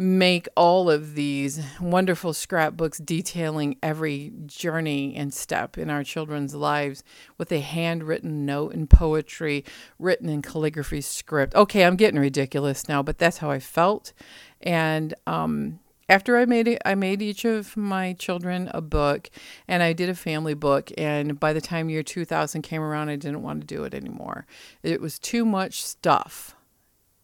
make 0.00 0.48
all 0.56 0.88
of 0.90 1.14
these 1.14 1.60
wonderful 1.78 2.32
scrapbooks 2.32 2.96
detailing 2.96 3.76
every 3.82 4.32
journey 4.46 5.14
and 5.14 5.34
step 5.34 5.76
in 5.76 5.90
our 5.90 6.02
children's 6.02 6.54
lives 6.54 7.04
with 7.36 7.52
a 7.52 7.60
handwritten 7.60 8.46
note 8.46 8.72
and 8.72 8.88
poetry 8.88 9.62
written 9.98 10.30
in 10.30 10.40
calligraphy 10.40 11.02
script. 11.02 11.54
Okay, 11.54 11.84
I'm 11.84 11.96
getting 11.96 12.18
ridiculous 12.18 12.88
now, 12.88 13.02
but 13.02 13.18
that's 13.18 13.36
how 13.38 13.50
I 13.50 13.58
felt. 13.58 14.14
And 14.62 15.12
um, 15.26 15.80
after 16.08 16.38
I 16.38 16.46
made 16.46 16.66
it, 16.66 16.80
I 16.82 16.94
made 16.94 17.20
each 17.20 17.44
of 17.44 17.76
my 17.76 18.14
children 18.14 18.70
a 18.72 18.80
book, 18.80 19.28
and 19.68 19.82
I 19.82 19.92
did 19.92 20.08
a 20.08 20.14
family 20.14 20.54
book. 20.54 20.90
And 20.96 21.38
by 21.38 21.52
the 21.52 21.60
time 21.60 21.90
year 21.90 22.02
2000 22.02 22.62
came 22.62 22.80
around, 22.80 23.10
I 23.10 23.16
didn't 23.16 23.42
want 23.42 23.60
to 23.60 23.66
do 23.66 23.84
it 23.84 23.92
anymore. 23.92 24.46
It 24.82 25.02
was 25.02 25.18
too 25.18 25.44
much 25.44 25.84
stuff, 25.84 26.56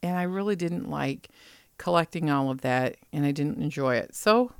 and 0.02 0.18
I 0.18 0.25
really 0.25 0.56
didn't 0.56 0.90
like 0.90 1.30
collecting 1.78 2.30
all 2.30 2.50
of 2.50 2.61
that 2.62 2.97
and 3.12 3.25
I 3.25 3.33
didn't 3.33 3.62
enjoy 3.62 3.97
it. 3.97 4.14
So 4.14 4.52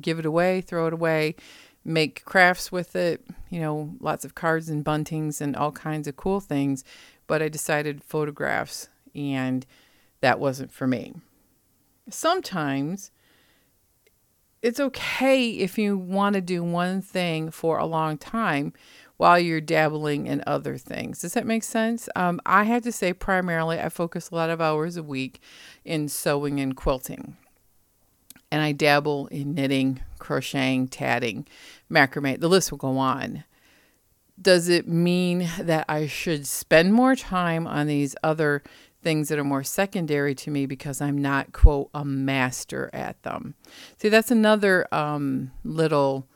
give 0.00 0.18
it 0.18 0.26
away, 0.26 0.60
throw 0.60 0.86
it 0.86 0.92
away, 0.92 1.34
make 1.84 2.24
crafts 2.24 2.70
with 2.70 2.94
it, 2.94 3.24
you 3.50 3.60
know, 3.60 3.94
lots 4.00 4.24
of 4.24 4.34
cards 4.34 4.68
and 4.68 4.84
buntings 4.84 5.40
and 5.40 5.56
all 5.56 5.72
kinds 5.72 6.06
of 6.06 6.16
cool 6.16 6.40
things. 6.40 6.84
But 7.26 7.42
I 7.42 7.48
decided 7.48 8.04
photographs 8.04 8.88
and 9.14 9.66
that 10.20 10.38
wasn't 10.38 10.72
for 10.72 10.86
me. 10.86 11.14
Sometimes 12.10 13.10
it's 14.62 14.80
okay 14.80 15.50
if 15.50 15.78
you 15.78 15.96
want 15.96 16.34
to 16.34 16.40
do 16.40 16.64
one 16.64 17.00
thing 17.00 17.50
for 17.50 17.78
a 17.78 17.86
long 17.86 18.18
time 18.18 18.72
while 19.18 19.38
you're 19.38 19.60
dabbling 19.60 20.26
in 20.26 20.42
other 20.46 20.78
things. 20.78 21.20
Does 21.20 21.34
that 21.34 21.44
make 21.44 21.64
sense? 21.64 22.08
Um, 22.16 22.40
I 22.46 22.64
have 22.64 22.84
to 22.84 22.92
say, 22.92 23.12
primarily, 23.12 23.78
I 23.78 23.90
focus 23.90 24.30
a 24.30 24.34
lot 24.34 24.48
of 24.48 24.60
hours 24.60 24.96
a 24.96 25.02
week 25.02 25.42
in 25.84 26.08
sewing 26.08 26.60
and 26.60 26.74
quilting. 26.74 27.36
And 28.50 28.62
I 28.62 28.72
dabble 28.72 29.26
in 29.26 29.54
knitting, 29.54 30.00
crocheting, 30.18 30.88
tatting, 30.88 31.46
macrame. 31.90 32.40
The 32.40 32.48
list 32.48 32.70
will 32.70 32.78
go 32.78 32.96
on. 32.96 33.44
Does 34.40 34.68
it 34.68 34.86
mean 34.86 35.50
that 35.58 35.84
I 35.88 36.06
should 36.06 36.46
spend 36.46 36.94
more 36.94 37.16
time 37.16 37.66
on 37.66 37.88
these 37.88 38.14
other 38.22 38.62
things 39.02 39.28
that 39.28 39.38
are 39.38 39.44
more 39.44 39.64
secondary 39.64 40.34
to 40.36 40.50
me 40.50 40.64
because 40.64 41.00
I'm 41.00 41.18
not, 41.18 41.52
quote, 41.52 41.90
a 41.92 42.04
master 42.04 42.88
at 42.92 43.20
them? 43.24 43.56
See, 44.00 44.08
that's 44.08 44.30
another 44.30 44.86
um, 44.94 45.50
little 45.64 46.28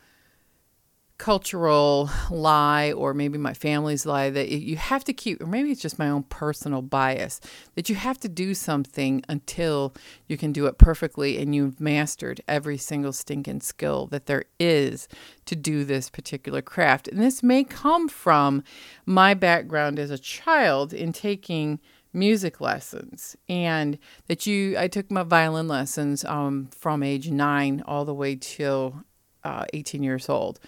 cultural 1.23 2.11
lie 2.33 2.91
or 2.91 3.15
maybe 3.15 3.39
my 3.39 3.55
family's 3.55 4.05
lie 4.05 4.29
that 4.29 4.49
you 4.49 4.75
have 4.75 5.05
to 5.05 5.13
keep 5.13 5.41
or 5.41 5.47
maybe 5.47 5.71
it's 5.71 5.81
just 5.81 5.97
my 5.97 6.09
own 6.09 6.25
personal 6.25 6.83
bias 6.83 7.41
that 7.77 7.89
you 7.89 7.95
have 7.95 8.19
to 8.19 8.29
do 8.29 8.53
something 8.55 9.23
until 9.29 9.95
you 10.27 10.37
can 10.37 10.51
do 10.51 10.67
it 10.67 10.79
perfectly 10.79 11.39
and 11.39 11.55
you've 11.55 11.81
mastered 11.81 12.41
every 12.49 12.77
single 12.77 13.13
stinking 13.13 13.61
skill 13.61 14.09
that 14.09 14.27
there 14.27 14.43
is 14.59 15.07
to 15.47 15.55
do 15.55 15.85
this 15.85 16.11
particular 16.11 16.61
craft. 16.61 17.07
And 17.07 17.21
this 17.21 17.41
may 17.41 17.63
come 17.63 18.09
from 18.09 18.65
my 19.07 19.33
background 19.33 20.01
as 20.01 20.11
a 20.11 20.19
child 20.19 20.93
in 20.93 21.13
taking 21.13 21.79
music 22.13 22.61
lessons 22.61 23.37
and 23.49 23.97
that 24.27 24.45
you 24.45 24.77
i 24.77 24.87
took 24.87 25.11
my 25.11 25.23
violin 25.23 25.67
lessons 25.67 26.27
um, 26.27 26.69
from 26.77 27.03
age 27.03 27.31
9 27.31 27.83
all 27.87 28.05
the 28.05 28.13
way 28.13 28.37
till 28.37 29.03
uh, 29.45 29.65
18 29.73 30.03
years 30.03 30.29
old 30.29 30.61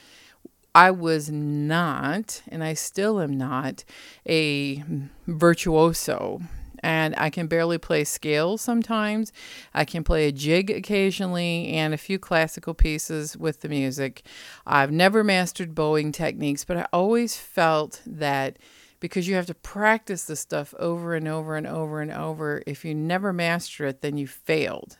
I 0.75 0.91
was 0.91 1.31
not, 1.31 2.43
and 2.49 2.65
I 2.65 2.75
still 2.75 3.21
am 3.21 3.39
not, 3.39 3.85
a 4.29 4.83
virtuoso. 5.27 6.43
And 6.81 7.15
I 7.17 7.31
can 7.31 7.47
barely 7.47 7.79
play 7.79 8.05
scales 8.05 8.61
sometimes. 8.61 9.33
I 9.73 9.87
can 9.87 10.05
play 10.05 10.29
a 10.29 10.33
jig 10.33 10.71
occasionally 10.71 11.69
and 11.69 11.95
a 11.95 11.99
few 11.99 12.19
classical 12.19 12.75
pieces 12.75 13.39
with 13.39 13.61
the 13.61 13.71
music. 13.71 14.23
I've 14.67 14.93
never 14.93 15.25
mastered 15.25 15.75
bowing 15.75 16.13
techniques, 16.13 16.65
but 16.65 16.77
I 16.77 16.87
always 16.93 17.39
felt 17.39 18.03
that 18.05 18.59
because 19.01 19.27
you 19.27 19.35
have 19.35 19.47
to 19.47 19.55
practice 19.55 20.25
the 20.25 20.37
stuff 20.37 20.75
over 20.79 21.15
and 21.15 21.27
over 21.27 21.57
and 21.57 21.67
over 21.67 22.03
and 22.03 22.11
over, 22.11 22.63
if 22.67 22.85
you 22.85 22.95
never 22.95 23.33
master 23.33 23.87
it, 23.87 24.03
then 24.03 24.19
you 24.19 24.27
failed. 24.27 24.99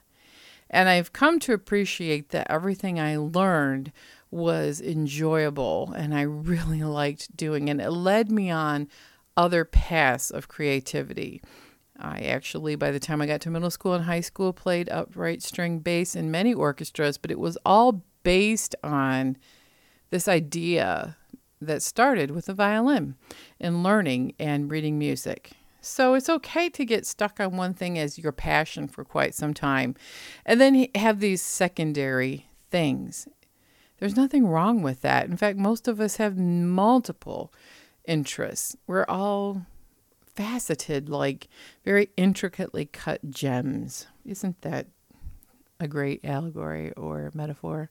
And 0.71 0.89
I've 0.89 1.13
come 1.13 1.39
to 1.41 1.53
appreciate 1.53 2.31
that 2.31 2.51
everything 2.51 2.99
I 2.99 3.17
learned 3.17 3.93
was 4.35 4.81
enjoyable 4.81 5.93
and 5.97 6.15
I 6.15 6.23
really 6.23 6.83
liked 6.83 7.37
doing 7.37 7.69
it. 7.69 7.81
It 7.81 7.91
led 7.91 8.31
me 8.31 8.51
on 8.51 8.89
other 9.37 9.65
paths 9.65 10.31
of 10.31 10.49
creativity. 10.49 11.41
I 11.99 12.21
actually, 12.21 12.75
by 12.75 12.91
the 12.91 12.99
time 12.99 13.23
I 13.23 13.27
got 13.27 13.41
to 13.43 13.51
middle 13.51 13.71
school 13.71 13.95
and 13.95 14.05
high 14.05 14.21
school, 14.21 14.53
played 14.53 14.89
upright 14.89 15.43
string 15.43 15.79
bass 15.79 16.17
in 16.17 16.31
many 16.31 16.53
orchestras, 16.53 17.19
but 17.19 17.31
it 17.31 17.39
was 17.39 17.57
all 17.65 18.03
based 18.25 18.75
on 18.83 19.37
this 20.11 20.27
idea 20.27 21.17
that 21.61 21.83
started 21.83 22.33
with 22.33 22.47
the 22.47 22.55
violin 22.55 23.15
and 23.61 23.85
learning 23.85 24.35
and 24.41 24.71
reading 24.71 24.99
music. 24.99 25.53
So 25.81 26.15
it's 26.15 26.29
okay 26.29 26.69
to 26.71 26.85
get 26.85 27.07
stuck 27.07 27.39
on 27.39 27.57
one 27.57 27.75
thing 27.75 27.99
as 27.99 28.19
your 28.19 28.33
passion 28.33 28.89
for 28.89 29.05
quite 29.05 29.35
some 29.35 29.55
time 29.55 29.95
and 30.45 30.61
then 30.61 30.87
have 30.95 31.21
these 31.21 31.43
secondary 31.43 32.49
things. 32.71 33.29
There's 33.99 34.17
nothing 34.17 34.47
wrong 34.47 34.83
with 34.83 35.03
that. 35.03 35.27
In 35.27 35.37
fact, 35.37 35.57
most 35.59 35.87
of 35.89 36.01
us 36.01 36.17
have 36.17 36.37
multiple 36.37 37.53
interests. 38.07 38.77
We're 38.87 39.07
all 39.09 39.67
faceted, 40.35 41.09
like 41.09 41.49
very 41.85 42.11
intricately 42.17 42.87
cut 42.87 43.31
gems. 43.31 44.07
Isn't 44.27 44.61
that 44.63 44.89
a 45.79 45.87
great 45.87 46.25
allegory 46.25 46.93
or 46.93 47.31
metaphor? 47.35 47.91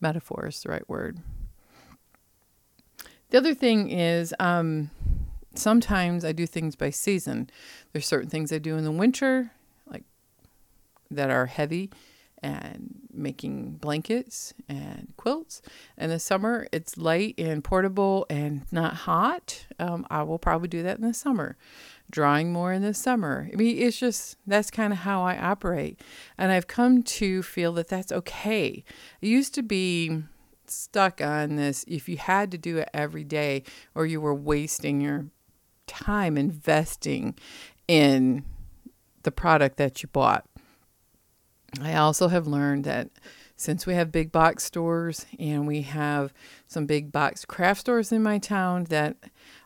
Metaphor 0.00 0.46
is 0.46 0.62
the 0.62 0.70
right 0.70 0.88
word. 0.88 1.20
The 3.30 3.38
other 3.38 3.54
thing 3.54 3.90
is, 3.90 4.34
um, 4.38 4.90
sometimes 5.54 6.24
I 6.24 6.32
do 6.32 6.46
things 6.46 6.76
by 6.76 6.90
season. 6.90 7.50
There's 7.92 8.06
certain 8.06 8.30
things 8.30 8.52
I 8.52 8.58
do 8.58 8.76
in 8.76 8.84
the 8.84 8.92
winter, 8.92 9.50
like 9.90 10.04
that 11.10 11.30
are 11.30 11.46
heavy 11.46 11.90
and 12.44 12.94
making 13.10 13.72
blankets 13.76 14.52
and 14.68 15.14
quilts. 15.16 15.62
In 15.96 16.10
the 16.10 16.18
summer, 16.18 16.66
it's 16.72 16.98
light 16.98 17.34
and 17.38 17.64
portable 17.64 18.26
and 18.28 18.66
not 18.70 18.94
hot. 18.94 19.66
Um, 19.78 20.06
I 20.10 20.22
will 20.24 20.38
probably 20.38 20.68
do 20.68 20.82
that 20.82 20.98
in 20.98 21.06
the 21.06 21.14
summer. 21.14 21.56
Drawing 22.10 22.52
more 22.52 22.74
in 22.74 22.82
the 22.82 22.92
summer. 22.92 23.48
I 23.50 23.56
mean, 23.56 23.78
it's 23.78 23.98
just 23.98 24.36
that's 24.46 24.70
kind 24.70 24.92
of 24.92 25.00
how 25.00 25.22
I 25.22 25.38
operate. 25.38 26.02
And 26.36 26.52
I've 26.52 26.66
come 26.66 27.02
to 27.02 27.42
feel 27.42 27.72
that 27.72 27.88
that's 27.88 28.12
okay. 28.12 28.84
It 29.22 29.26
used 29.26 29.54
to 29.54 29.62
be 29.62 30.22
stuck 30.66 31.22
on 31.22 31.56
this 31.56 31.84
if 31.88 32.08
you 32.10 32.18
had 32.18 32.50
to 32.50 32.58
do 32.58 32.76
it 32.76 32.90
every 32.92 33.24
day 33.24 33.62
or 33.94 34.04
you 34.04 34.20
were 34.20 34.34
wasting 34.34 35.00
your 35.00 35.26
time 35.86 36.36
investing 36.36 37.38
in 37.88 38.44
the 39.22 39.32
product 39.32 39.78
that 39.78 40.02
you 40.02 40.10
bought. 40.12 40.44
I 41.80 41.94
also 41.96 42.28
have 42.28 42.46
learned 42.46 42.84
that 42.84 43.10
since 43.56 43.86
we 43.86 43.94
have 43.94 44.10
big 44.10 44.32
box 44.32 44.64
stores 44.64 45.26
and 45.38 45.66
we 45.66 45.82
have 45.82 46.32
some 46.66 46.86
big 46.86 47.12
box 47.12 47.44
craft 47.44 47.80
stores 47.80 48.10
in 48.10 48.22
my 48.22 48.38
town 48.38 48.84
that 48.84 49.16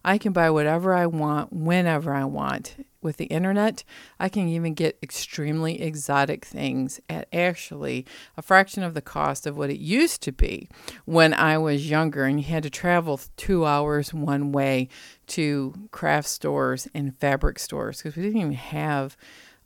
I 0.05 0.19
can 0.19 0.33
buy 0.33 0.51
whatever 0.51 0.95
I 0.95 1.07
want 1.07 1.53
whenever 1.53 2.13
I 2.13 2.25
want. 2.25 2.77
With 3.01 3.17
the 3.17 3.27
internet, 3.27 3.85
I 4.19 4.29
can 4.29 4.49
even 4.49 4.75
get 4.75 4.99
extremely 5.03 5.81
exotic 5.81 6.45
things 6.45 7.01
at 7.09 7.29
actually 7.33 8.05
a 8.37 8.43
fraction 8.43 8.83
of 8.83 8.95
the 8.95 9.01
cost 9.01 9.47
of 9.47 9.57
what 9.57 9.71
it 9.71 9.79
used 9.79 10.21
to 10.23 10.33
be 10.33 10.69
when 11.05 11.33
I 11.33 11.59
was 11.59 11.89
younger 11.89 12.25
and 12.25 12.41
you 12.41 12.47
had 12.47 12.65
to 12.65 12.71
travel 12.71 13.21
two 13.37 13.65
hours 13.65 14.13
one 14.13 14.51
way 14.51 14.89
to 15.29 15.75
craft 15.93 16.29
stores 16.29 16.89
and 16.93 17.17
fabric 17.17 17.61
stores 17.61 17.99
because 17.99 18.17
we 18.17 18.25
didn't 18.25 18.41
even 18.41 18.53
have 18.53 19.17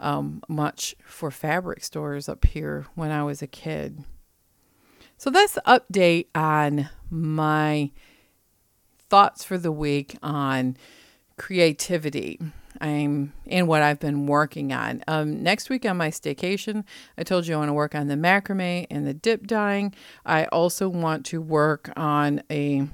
um, 0.03 0.43
much 0.49 0.95
for 1.05 1.31
fabric 1.31 1.83
stores 1.83 2.29
up 2.29 2.45
here 2.45 2.87
when 2.95 3.11
I 3.11 3.23
was 3.23 3.41
a 3.41 3.47
kid. 3.47 4.05
So 5.17 5.31
that's 5.31 5.55
the 5.55 5.63
update 5.67 6.27
on 6.35 6.91
my 7.09 7.93
thoughts 9.09 9.45
for 9.45 9.57
the 9.57 9.73
week 9.73 10.17
on 10.23 10.77
creativity. 11.39 12.41
I'm 12.81 13.33
in 13.47 13.69
what 13.69 13.83
I've 13.83 14.01
been 14.01 14.27
working 14.27 14.73
on. 14.73 15.05
Um, 15.07 15.43
next 15.43 15.71
week 15.71 15.87
on 15.87 15.97
my 15.97 16.09
staycation, 16.09 16.85
I 17.17 17.23
told 17.23 17.47
you 17.47 17.55
I 17.55 17.59
want 17.59 17.69
to 17.69 17.75
work 17.75 17.95
on 17.95 18.09
the 18.09 18.17
macrame 18.17 18.87
and 18.91 19.07
the 19.07 19.15
dip 19.15 19.47
dyeing. 19.47 19.95
I 20.27 20.47
also 20.47 20.89
want 20.89 21.25
to 21.27 21.41
work 21.41 21.93
on 21.97 22.43
a 22.51 22.89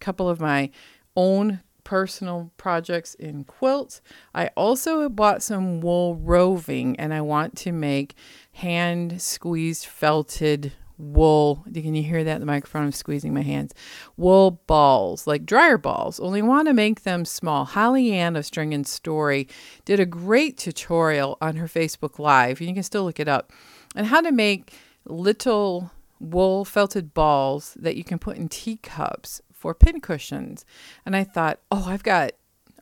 couple 0.00 0.28
of 0.28 0.40
my 0.40 0.70
own 1.14 1.60
personal 1.88 2.52
projects 2.58 3.14
in 3.14 3.44
quilts. 3.44 4.02
I 4.34 4.48
also 4.48 5.08
bought 5.08 5.42
some 5.42 5.80
wool 5.80 6.16
roving 6.16 7.00
and 7.00 7.14
I 7.14 7.22
want 7.22 7.56
to 7.58 7.72
make 7.72 8.14
hand 8.52 9.22
squeezed 9.22 9.86
felted 9.86 10.74
wool. 10.98 11.64
Can 11.72 11.94
you 11.94 12.02
hear 12.02 12.24
that? 12.24 12.40
The 12.40 12.44
microphone, 12.44 12.82
I'm 12.82 12.92
squeezing 12.92 13.32
my 13.32 13.40
hands. 13.40 13.72
Wool 14.18 14.60
balls, 14.66 15.26
like 15.26 15.46
dryer 15.46 15.78
balls, 15.78 16.20
only 16.20 16.42
want 16.42 16.68
to 16.68 16.74
make 16.74 17.04
them 17.04 17.24
small. 17.24 17.64
Holly 17.64 18.12
Ann 18.12 18.36
of 18.36 18.44
String 18.44 18.74
and 18.74 18.86
Story 18.86 19.48
did 19.86 19.98
a 19.98 20.04
great 20.04 20.58
tutorial 20.58 21.38
on 21.40 21.56
her 21.56 21.68
Facebook 21.68 22.18
Live. 22.18 22.60
And 22.60 22.68
you 22.68 22.74
can 22.74 22.82
still 22.82 23.04
look 23.04 23.18
it 23.18 23.28
up 23.28 23.50
on 23.96 24.04
how 24.04 24.20
to 24.20 24.30
make 24.30 24.74
little 25.06 25.90
wool 26.20 26.66
felted 26.66 27.14
balls 27.14 27.74
that 27.80 27.96
you 27.96 28.04
can 28.04 28.18
put 28.18 28.36
in 28.36 28.50
teacups 28.50 29.40
for 29.58 29.74
pincushions. 29.74 30.64
And 31.04 31.16
I 31.16 31.24
thought, 31.24 31.58
oh, 31.70 31.84
I've 31.88 32.02
got 32.02 32.32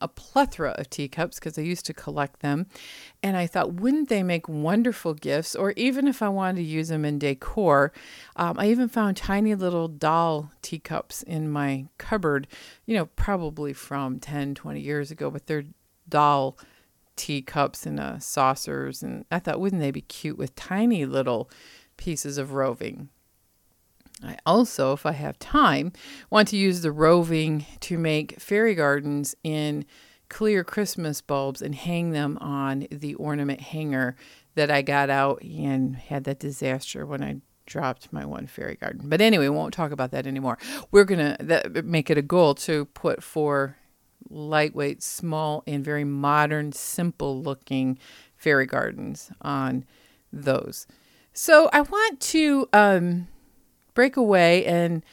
a 0.01 0.09
plethora 0.09 0.73
of 0.73 0.91
teacups 0.91 1.39
because 1.39 1.59
I 1.59 1.63
used 1.63 1.87
to 1.87 1.95
collect 1.95 2.41
them. 2.41 2.67
And 3.23 3.37
I 3.37 3.47
thought, 3.47 3.75
wouldn't 3.75 4.11
they 4.11 4.23
make 4.23 4.49
wonderful 4.49 5.15
gifts? 5.15 5.55
Or 5.55 5.73
even 5.73 6.07
if 6.07 6.23
I 6.23 6.29
wanted 6.29 6.57
to 6.57 6.63
use 6.63 6.89
them 6.89 7.05
in 7.05 7.19
decor, 7.19 7.93
um, 8.37 8.59
I 8.59 8.69
even 8.69 8.89
found 8.89 9.17
tiny 9.17 9.55
little 9.55 9.89
doll 9.89 10.51
teacups 10.61 11.23
in 11.23 11.49
my 11.51 11.87
cupboard, 11.99 12.47
you 12.85 12.95
know, 12.95 13.07
probably 13.07 13.73
from 13.73 14.21
10, 14.21 14.55
20 14.55 14.81
years 14.81 15.11
ago, 15.11 15.31
but 15.31 15.47
they're 15.47 15.65
doll 16.09 16.59
teacups 17.17 17.87
and 17.87 17.99
uh, 17.99 18.19
saucers. 18.19 19.03
And 19.03 19.25
I 19.31 19.39
thought, 19.39 19.61
wouldn't 19.61 19.81
they 19.81 19.91
be 19.91 20.03
cute 20.03 20.37
with 20.37 20.55
tiny 20.55 21.07
little 21.07 21.51
pieces 21.97 22.37
of 22.37 22.53
roving? 22.53 23.09
I 24.25 24.39
also, 24.47 24.93
if 24.93 25.05
I 25.05 25.13
have 25.13 25.39
time, 25.39 25.93
want 26.31 26.49
to 26.49 26.57
use 26.57 26.81
the 26.81 26.93
roving 26.93 27.67
to 27.81 27.99
make 27.99 28.41
fairy 28.41 28.75
gardens 28.75 29.35
in 29.45 29.85
clear 30.29 30.65
Christmas 30.65 31.21
bulbs 31.21 31.63
and 31.63 31.75
hang 31.75 32.11
them 32.11 32.39
on 32.39 32.87
the 32.91 33.15
ornament 33.15 33.61
hanger 33.61 34.17
that 34.55 34.71
I 34.71 34.83
got 34.83 35.11
out 35.11 35.43
and 35.43 35.97
had 35.97 36.25
that 36.25 36.39
disaster 36.39 37.05
when 37.05 37.23
I 37.23 37.37
dropped 37.67 38.13
my 38.13 38.25
one 38.25 38.47
fairy 38.47 38.77
garden. 38.77 39.09
But 39.09 39.21
anyway, 39.21 39.49
we 39.49 39.57
won't 39.57 39.75
talk 39.75 39.93
about 39.93 40.13
that 40.13 40.27
anymore. 40.27 40.59
We're 40.91 41.05
going 41.05 41.37
to 41.37 41.83
make 41.85 42.11
it 42.11 42.19
a 42.19 42.23
goal 42.23 42.55
to 42.57 42.87
put 42.87 43.23
four 43.23 43.77
lightweight, 44.31 45.03
small, 45.03 45.63
and 45.67 45.85
very 45.85 46.05
modern, 46.05 46.73
simple 46.73 47.41
looking 47.43 47.99
fairy 48.37 48.67
gardens 48.67 49.31
on 49.43 49.85
those. 50.33 50.87
So 51.33 51.69
I 51.73 51.83
want 51.83 52.21
to 52.21 52.69
um, 52.73 53.29
break 53.97 54.17
away 54.17 54.65
and 54.65 55.05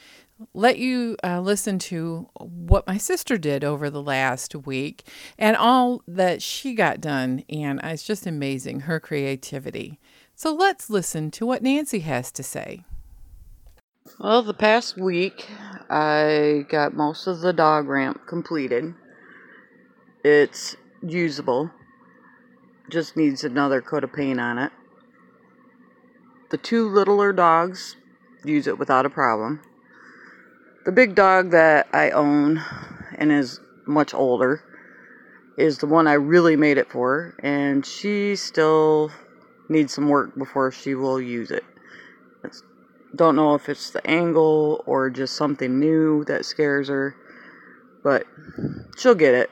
let 0.52 0.78
you 0.78 1.16
uh, 1.24 1.40
listen 1.40 1.78
to 1.78 2.28
what 2.38 2.86
my 2.86 2.96
sister 2.96 3.36
did 3.38 3.64
over 3.64 3.88
the 3.90 4.02
last 4.02 4.54
week 4.54 5.08
and 5.38 5.56
all 5.56 6.02
that 6.06 6.42
she 6.42 6.74
got 6.74 7.00
done. 7.00 7.42
And 7.48 7.80
it's 7.82 8.04
just 8.04 8.26
amazing 8.26 8.80
her 8.80 9.00
creativity. 9.00 9.98
So 10.36 10.54
let's 10.54 10.90
listen 10.90 11.30
to 11.32 11.46
what 11.46 11.62
Nancy 11.62 12.00
has 12.00 12.30
to 12.32 12.42
say. 12.42 12.84
Well, 14.20 14.42
the 14.42 14.54
past 14.54 14.98
week 14.98 15.48
I 15.88 16.64
got 16.68 16.94
most 16.94 17.26
of 17.26 17.40
the 17.40 17.52
dog 17.52 17.88
ramp 17.88 18.22
completed. 18.26 18.94
It's 20.22 20.76
usable, 21.02 21.70
just 22.90 23.16
needs 23.16 23.44
another 23.44 23.80
coat 23.80 24.04
of 24.04 24.12
paint 24.12 24.40
on 24.40 24.58
it. 24.58 24.72
The 26.50 26.58
two 26.58 26.88
littler 26.88 27.32
dogs 27.32 27.96
use 28.44 28.66
it 28.66 28.78
without 28.78 29.06
a 29.06 29.10
problem. 29.10 29.60
The 30.84 30.92
big 30.92 31.14
dog 31.14 31.50
that 31.52 31.88
I 31.92 32.10
own 32.10 32.62
and 33.16 33.32
is 33.32 33.60
much 33.86 34.12
older 34.12 34.62
is 35.56 35.78
the 35.78 35.86
one 35.86 36.06
I 36.06 36.14
really 36.14 36.56
made 36.56 36.78
it 36.78 36.90
for, 36.90 37.34
and 37.38 37.86
she 37.86 38.36
still 38.36 39.10
needs 39.68 39.94
some 39.94 40.08
work 40.08 40.36
before 40.36 40.70
she 40.72 40.94
will 40.94 41.20
use 41.20 41.50
it. 41.50 41.64
It's, 42.42 42.62
don't 43.14 43.36
know 43.36 43.54
if 43.54 43.68
it's 43.68 43.90
the 43.90 44.06
angle 44.06 44.82
or 44.86 45.08
just 45.10 45.36
something 45.36 45.78
new 45.78 46.24
that 46.24 46.44
scares 46.44 46.88
her, 46.88 47.14
but 48.02 48.26
she'll 48.98 49.14
get 49.14 49.34
it. 49.34 49.50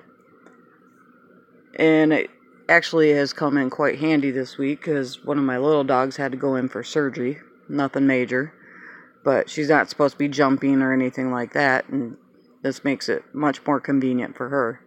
And 1.76 2.12
it 2.12 2.31
actually 2.68 3.12
has 3.12 3.33
come 3.33 3.57
in 3.57 3.70
quite 3.70 3.98
handy 3.98 4.31
this 4.31 4.59
week 4.59 4.81
because 4.81 5.24
one 5.24 5.38
of 5.38 5.44
my 5.44 5.57
little 5.57 5.85
dogs 5.85 6.16
had 6.16 6.33
to 6.33 6.38
go 6.38 6.57
in 6.57 6.68
for 6.68 6.83
surgery. 6.83 7.38
Nothing 7.68 8.07
major 8.07 8.52
but 9.24 9.48
she's 9.48 9.68
not 9.68 9.88
supposed 9.88 10.14
to 10.14 10.18
be 10.18 10.28
jumping 10.28 10.82
or 10.82 10.92
anything 10.92 11.30
like 11.30 11.52
that, 11.52 11.88
and 11.88 12.16
this 12.62 12.85
makes 12.85 13.08
it 13.08 13.22
much 13.35 13.64
more 13.66 13.80
convenient 13.80 14.37
for 14.37 14.48
her. 14.48 14.80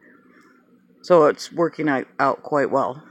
So 1.02 1.26
it's 1.26 1.52
working 1.52 1.88
out 1.90 2.44
quite 2.44 2.72
well. 2.72 3.04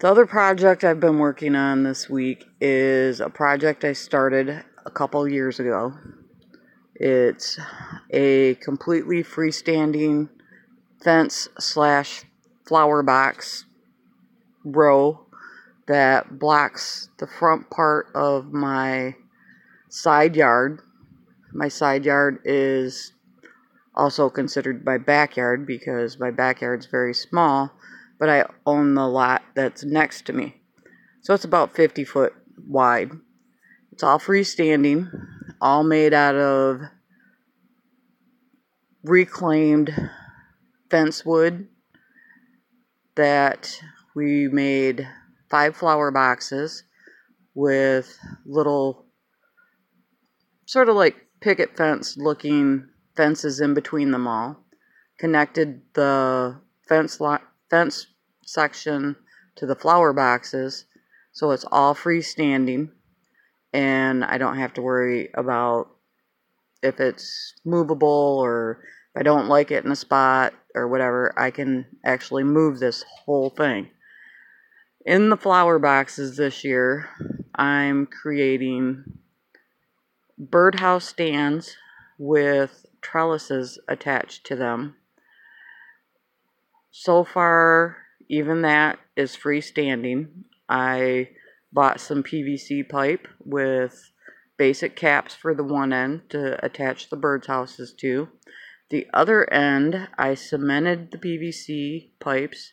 The 0.00 0.10
other 0.10 0.26
project 0.26 0.84
I've 0.84 1.00
been 1.00 1.18
working 1.18 1.56
on 1.56 1.82
this 1.82 2.10
week 2.10 2.44
is 2.60 3.20
a 3.20 3.30
project 3.30 3.82
I 3.84 3.94
started 3.94 4.62
a 4.84 4.90
couple 4.90 5.26
years 5.26 5.58
ago. 5.58 5.94
It's 6.94 7.58
a 8.10 8.56
completely 8.56 9.22
freestanding 9.22 10.28
fence 11.02 11.48
slash 11.58 12.24
flower 12.66 13.02
box 13.02 13.64
row 14.64 15.26
that 15.86 16.38
blocks 16.38 17.08
the 17.18 17.26
front 17.26 17.70
part 17.70 18.08
of 18.14 18.52
my 18.52 19.14
side 19.96 20.36
yard. 20.36 20.82
My 21.52 21.68
side 21.68 22.04
yard 22.04 22.40
is 22.44 23.12
also 23.94 24.28
considered 24.28 24.84
my 24.84 24.98
backyard 24.98 25.66
because 25.66 26.20
my 26.20 26.30
backyard's 26.30 26.84
very 26.84 27.14
small, 27.14 27.72
but 28.18 28.28
I 28.28 28.44
own 28.66 28.94
the 28.94 29.08
lot 29.08 29.42
that's 29.54 29.84
next 29.84 30.26
to 30.26 30.34
me. 30.34 30.60
So 31.22 31.32
it's 31.32 31.46
about 31.46 31.74
50 31.74 32.04
foot 32.04 32.34
wide. 32.68 33.10
It's 33.90 34.02
all 34.02 34.18
freestanding, 34.18 35.10
all 35.62 35.82
made 35.82 36.12
out 36.12 36.34
of 36.34 36.82
reclaimed 39.02 40.10
fence 40.90 41.24
wood 41.24 41.68
that 43.14 43.80
we 44.14 44.48
made 44.48 45.08
five 45.48 45.74
flower 45.74 46.10
boxes 46.10 46.84
with 47.54 48.18
little 48.44 49.05
sort 50.66 50.88
of 50.88 50.96
like 50.96 51.16
picket 51.40 51.76
fence 51.76 52.16
looking 52.16 52.88
fences 53.16 53.60
in 53.60 53.72
between 53.72 54.10
them 54.10 54.26
all. 54.26 54.64
Connected 55.18 55.80
the 55.94 56.60
fence 56.86 57.20
lot 57.20 57.42
fence 57.70 58.08
section 58.44 59.16
to 59.56 59.64
the 59.64 59.74
flower 59.74 60.12
boxes, 60.12 60.84
so 61.32 61.50
it's 61.50 61.64
all 61.72 61.94
freestanding, 61.94 62.90
and 63.72 64.22
I 64.24 64.36
don't 64.36 64.58
have 64.58 64.74
to 64.74 64.82
worry 64.82 65.30
about 65.34 65.88
if 66.82 67.00
it's 67.00 67.54
movable 67.64 68.38
or 68.42 68.82
if 69.14 69.20
I 69.20 69.22
don't 69.22 69.48
like 69.48 69.70
it 69.70 69.84
in 69.84 69.90
a 69.90 69.96
spot 69.96 70.52
or 70.74 70.88
whatever. 70.88 71.32
I 71.38 71.50
can 71.50 71.86
actually 72.04 72.44
move 72.44 72.78
this 72.78 73.02
whole 73.24 73.50
thing. 73.50 73.88
In 75.06 75.30
the 75.30 75.36
flower 75.36 75.78
boxes 75.78 76.36
this 76.36 76.64
year, 76.64 77.08
I'm 77.54 78.06
creating 78.06 79.04
birdhouse 80.38 81.06
stands 81.06 81.76
with 82.18 82.86
trellises 83.00 83.78
attached 83.88 84.44
to 84.46 84.56
them. 84.56 84.96
So 86.90 87.24
far, 87.24 87.98
even 88.28 88.62
that 88.62 88.98
is 89.16 89.36
freestanding. 89.36 90.28
I 90.68 91.30
bought 91.72 92.00
some 92.00 92.22
PVC 92.22 92.88
pipe 92.88 93.28
with 93.44 94.10
basic 94.56 94.96
caps 94.96 95.34
for 95.34 95.54
the 95.54 95.64
one 95.64 95.92
end 95.92 96.22
to 96.30 96.64
attach 96.64 97.10
the 97.10 97.16
birds' 97.16 97.46
houses 97.46 97.92
to. 98.00 98.28
The 98.88 99.06
other 99.12 99.52
end, 99.52 100.08
I 100.16 100.34
cemented 100.34 101.10
the 101.10 101.18
PVC 101.18 102.10
pipes 102.20 102.72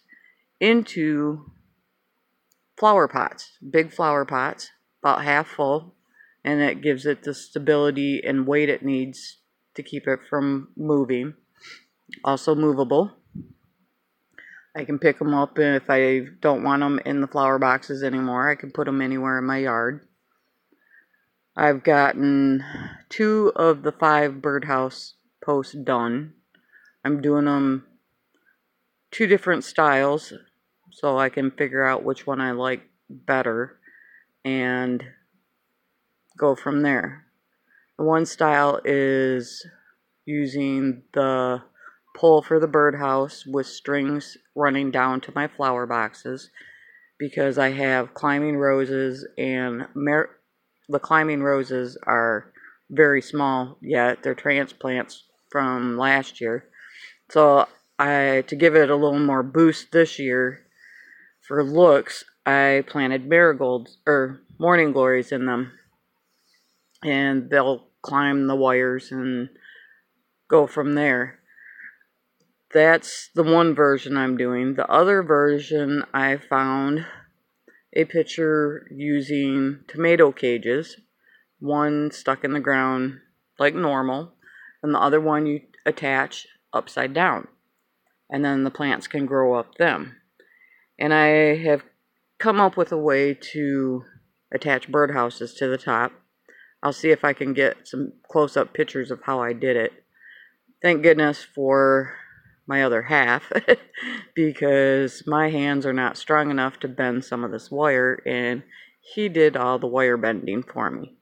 into 0.60 1.52
flower 2.78 3.08
pots, 3.08 3.58
big 3.68 3.92
flower 3.92 4.24
pots, 4.24 4.72
about 5.02 5.24
half 5.24 5.48
full, 5.48 5.96
and 6.44 6.62
that 6.62 6.82
gives 6.82 7.06
it 7.06 7.24
the 7.24 7.34
stability 7.34 8.22
and 8.24 8.48
weight 8.48 8.70
it 8.70 8.84
needs 8.84 9.38
to 9.76 9.84
keep 9.84 10.08
it 10.08 10.20
from 10.30 10.70
moving. 10.76 11.34
Also 12.24 12.54
movable. 12.54 13.12
I 14.76 14.86
can 14.86 15.00
pick 15.00 15.20
them 15.20 15.34
up 15.34 15.58
if 15.60 15.90
I 15.90 16.22
don't 16.42 16.64
want 16.64 16.82
them 16.82 17.00
in 17.06 17.22
the 17.22 17.28
flower 17.28 17.60
boxes 17.60 18.04
anymore. 18.04 18.50
I 18.50 18.56
can 18.56 18.72
put 18.72 18.86
them 18.86 19.02
anywhere 19.02 19.38
in 19.38 19.46
my 19.46 19.60
yard. 19.60 20.08
I've 21.56 21.84
gotten 21.84 22.64
two 23.10 23.52
of 23.56 23.84
the 23.84 23.92
five 23.92 24.42
birdhouse 24.42 25.14
posts 25.46 25.76
done. 25.76 26.34
I'm 27.06 27.22
doing 27.22 27.46
them 27.46 27.86
two 29.12 29.28
different 29.28 29.64
styles 29.64 30.34
so 30.90 31.18
I 31.18 31.30
can 31.30 31.52
figure 31.52 31.84
out 31.84 32.04
which 32.04 32.26
one 32.26 32.42
I 32.42 32.52
like 32.52 32.82
better 33.10 33.78
and 34.44 35.04
go 36.38 36.56
from 36.56 36.82
there. 36.82 37.26
The 37.98 38.06
one 38.06 38.26
style 38.26 38.80
is 38.84 39.66
using 40.26 41.04
the 41.14 41.62
pole 42.16 42.42
for 42.42 42.60
the 42.60 42.68
birdhouse 42.68 43.46
with 43.46 43.68
strings 43.68 44.38
running 44.56 44.92
down 44.92 45.22
to 45.22 45.32
my 45.36 45.48
flower 45.48 45.86
boxes 45.86 46.50
because 47.18 47.58
I 47.58 47.72
have 47.72 48.14
climbing 48.14 48.58
roses 48.58 49.28
and 49.38 49.88
mer- 49.94 50.30
the 50.90 51.00
climbing 51.00 51.42
roses 51.42 51.98
are 52.06 52.52
very 52.90 53.22
small 53.22 53.78
yet. 53.82 54.22
They're 54.22 54.36
transplants 54.36 55.24
from 55.52 55.98
last 55.98 56.42
year. 56.42 56.66
So 57.30 57.68
I 57.98 58.44
to 58.48 58.56
give 58.56 58.76
it 58.76 58.90
a 58.90 58.96
little 58.96 59.20
more 59.20 59.44
boost 59.44 59.92
this 59.92 60.20
year 60.20 60.62
for 61.48 61.64
looks, 61.64 62.24
I 62.46 62.84
planted 62.88 63.28
marigolds 63.28 63.98
or 64.06 64.42
morning 64.60 64.92
glories 64.92 65.32
in 65.32 65.46
them. 65.46 65.72
And 67.04 67.50
they'll 67.50 67.88
climb 68.02 68.48
the 68.48 68.56
wires 68.56 69.12
and 69.12 69.50
go 70.48 70.68
from 70.68 70.94
there. 70.94 71.40
That's 72.74 73.30
the 73.36 73.44
one 73.44 73.76
version 73.76 74.18
I'm 74.18 74.38
doing. 74.38 74.76
The 74.76 74.90
other 74.90 75.22
version 75.22 76.04
I 76.14 76.38
found 76.38 77.06
a 77.94 78.06
picture 78.06 78.88
using 78.92 79.82
tomato 79.88 80.32
cages, 80.32 80.98
one 81.60 82.10
stuck 82.12 82.44
in 82.44 82.54
the 82.54 82.60
ground 82.60 83.20
like 83.60 83.76
normal, 83.76 84.34
and 84.82 84.94
the 84.94 85.00
other 85.00 85.22
one 85.22 85.46
you 85.46 85.62
attach 85.86 86.48
upside 86.74 87.14
down. 87.14 87.48
And 88.30 88.44
then 88.44 88.64
the 88.64 88.72
plants 88.72 89.08
can 89.08 89.26
grow 89.28 89.54
up 89.54 89.76
them. 89.76 90.16
And 90.98 91.14
I 91.14 91.58
have 91.58 91.84
come 92.40 92.60
up 92.60 92.76
with 92.76 92.92
a 92.92 92.98
way 92.98 93.36
to 93.54 94.04
attach 94.52 94.92
birdhouses 94.92 95.56
to 95.58 95.68
the 95.68 95.78
top. 95.78 96.12
I'll 96.84 96.92
see 96.94 97.12
if 97.12 97.24
I 97.24 97.32
can 97.32 97.54
get 97.54 97.88
some 97.88 98.12
close 98.30 98.58
up 98.58 98.74
pictures 98.74 99.10
of 99.10 99.22
how 99.24 99.42
I 99.42 99.54
did 99.54 99.78
it. 99.78 99.94
Thank 100.82 101.02
goodness 101.02 101.42
for 101.42 102.14
my 102.68 102.84
other 102.84 103.04
half 103.04 103.50
because 104.36 105.24
my 105.26 105.50
hands 105.50 105.86
are 105.86 105.94
not 105.94 106.18
strong 106.18 106.52
enough 106.52 106.80
to 106.80 106.90
bend 106.90 107.24
some 107.24 107.46
of 107.46 107.52
this 107.52 107.72
wire 107.72 108.22
and 108.26 108.64
he 109.00 109.30
did 109.30 109.56
all 109.56 109.80
the 109.80 109.88
wire 109.88 110.18
bending 110.18 110.62
for 110.62 110.92
me. 110.92 111.16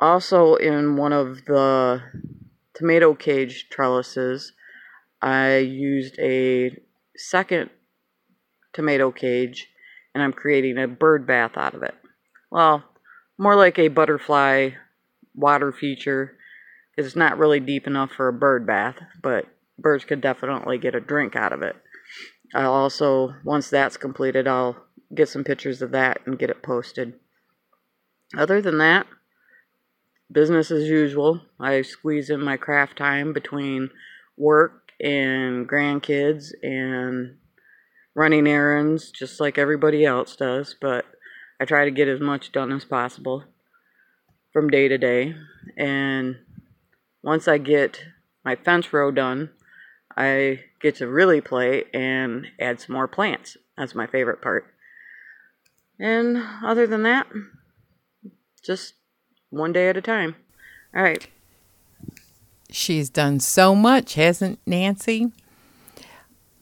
Also 0.00 0.54
in 0.54 0.96
one 0.96 1.12
of 1.12 1.44
the 1.44 2.02
tomato 2.72 3.14
cage 3.14 3.68
trellises, 3.70 4.52
I 5.20 5.58
used 5.58 6.18
a 6.18 6.74
second 7.16 7.68
tomato 8.72 9.10
cage 9.10 9.68
and 10.14 10.22
I'm 10.22 10.32
creating 10.32 10.78
a 10.78 10.88
bird 10.88 11.26
bath 11.26 11.52
out 11.56 11.74
of 11.74 11.82
it. 11.82 11.94
Well, 12.50 12.84
more 13.38 13.54
like 13.54 13.78
a 13.78 13.88
butterfly 13.88 14.70
water 15.34 15.72
feature. 15.72 16.36
It's 16.96 17.16
not 17.16 17.38
really 17.38 17.60
deep 17.60 17.86
enough 17.86 18.10
for 18.10 18.28
a 18.28 18.32
bird 18.32 18.66
bath, 18.66 18.96
but 19.22 19.46
birds 19.78 20.04
could 20.04 20.20
definitely 20.20 20.78
get 20.78 20.96
a 20.96 21.00
drink 21.00 21.36
out 21.36 21.52
of 21.52 21.62
it. 21.62 21.76
I'll 22.54 22.72
also, 22.72 23.34
once 23.44 23.70
that's 23.70 23.96
completed, 23.96 24.48
I'll 24.48 24.76
get 25.14 25.28
some 25.28 25.44
pictures 25.44 25.80
of 25.80 25.92
that 25.92 26.20
and 26.26 26.38
get 26.38 26.50
it 26.50 26.62
posted. 26.62 27.14
Other 28.36 28.60
than 28.60 28.78
that, 28.78 29.06
business 30.30 30.70
as 30.70 30.84
usual. 30.84 31.40
I 31.58 31.82
squeeze 31.82 32.30
in 32.30 32.40
my 32.40 32.56
craft 32.56 32.98
time 32.98 33.32
between 33.32 33.90
work 34.36 34.92
and 35.00 35.68
grandkids 35.68 36.52
and 36.62 37.36
running 38.14 38.46
errands, 38.46 39.10
just 39.10 39.40
like 39.40 39.58
everybody 39.58 40.04
else 40.04 40.36
does, 40.36 40.74
but 40.80 41.04
I 41.60 41.64
try 41.64 41.84
to 41.84 41.90
get 41.90 42.08
as 42.08 42.20
much 42.20 42.52
done 42.52 42.72
as 42.72 42.84
possible 42.84 43.44
from 44.52 44.70
day 44.70 44.88
to 44.88 44.98
day. 44.98 45.34
And 45.76 46.36
once 47.22 47.48
I 47.48 47.58
get 47.58 48.00
my 48.44 48.56
fence 48.56 48.92
row 48.92 49.10
done, 49.10 49.50
I 50.16 50.60
get 50.80 50.96
to 50.96 51.08
really 51.08 51.40
play 51.40 51.84
and 51.92 52.46
add 52.60 52.80
some 52.80 52.94
more 52.94 53.08
plants. 53.08 53.56
That's 53.76 53.94
my 53.94 54.06
favorite 54.06 54.42
part. 54.42 54.66
And 55.98 56.42
other 56.64 56.86
than 56.86 57.02
that, 57.02 57.26
just 58.64 58.94
one 59.50 59.72
day 59.72 59.88
at 59.88 59.96
a 59.96 60.02
time. 60.02 60.36
All 60.94 61.02
right. 61.02 61.26
She's 62.70 63.10
done 63.10 63.40
so 63.40 63.74
much, 63.74 64.14
hasn't 64.14 64.60
Nancy? 64.66 65.32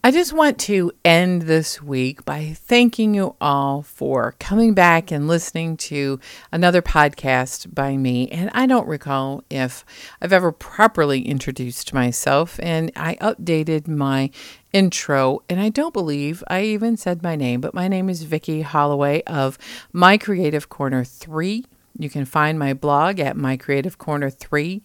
I 0.07 0.13
just 0.13 0.33
want 0.33 0.61
to 0.61 0.93
end 1.05 1.43
this 1.43 1.83
week 1.83 2.25
by 2.25 2.53
thanking 2.55 3.13
you 3.13 3.35
all 3.41 3.83
for 3.83 4.37
coming 4.39 4.73
back 4.73 5.11
and 5.11 5.27
listening 5.27 5.77
to 5.79 6.21
another 6.53 6.81
podcast 6.81 7.75
by 7.75 7.97
me. 7.97 8.29
And 8.29 8.49
I 8.55 8.67
don't 8.67 8.87
recall 8.87 9.43
if 9.51 9.85
I've 10.23 10.33
ever 10.33 10.53
properly 10.53 11.23
introduced 11.23 11.93
myself, 11.93 12.61
and 12.63 12.93
I 12.95 13.17
updated 13.17 13.89
my 13.89 14.31
intro, 14.73 15.43
and 15.49 15.59
I 15.59 15.71
don't 15.71 15.93
believe 15.93 16.45
I 16.47 16.63
even 16.63 16.97
said 16.97 17.25
my 17.25 17.35
name, 17.35 17.61
but 17.61 17.75
my 17.75 17.89
name 17.89 18.09
is 18.09 18.23
Vicki 18.23 18.63
Holloway 18.63 19.25
of 19.25 19.59
My 19.93 20.19
Creative 20.19 20.69
Corner 20.69 21.03
3. 21.03 21.65
You 21.99 22.11
can 22.11 22.27
find 22.27 22.61
my 22.61 22.75
blog 22.75 23.19
at 23.19 23.37
My 23.37 23.57
Creative 23.57 23.99
Corner 23.99 24.31
3 24.31 24.83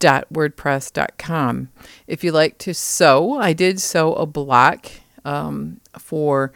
wordpress.com. 0.00 1.68
If 2.06 2.24
you 2.24 2.32
like 2.32 2.58
to 2.58 2.74
sew, 2.74 3.38
I 3.38 3.52
did 3.52 3.80
sew 3.80 4.14
a 4.14 4.26
block 4.26 4.86
um, 5.24 5.80
for 5.98 6.52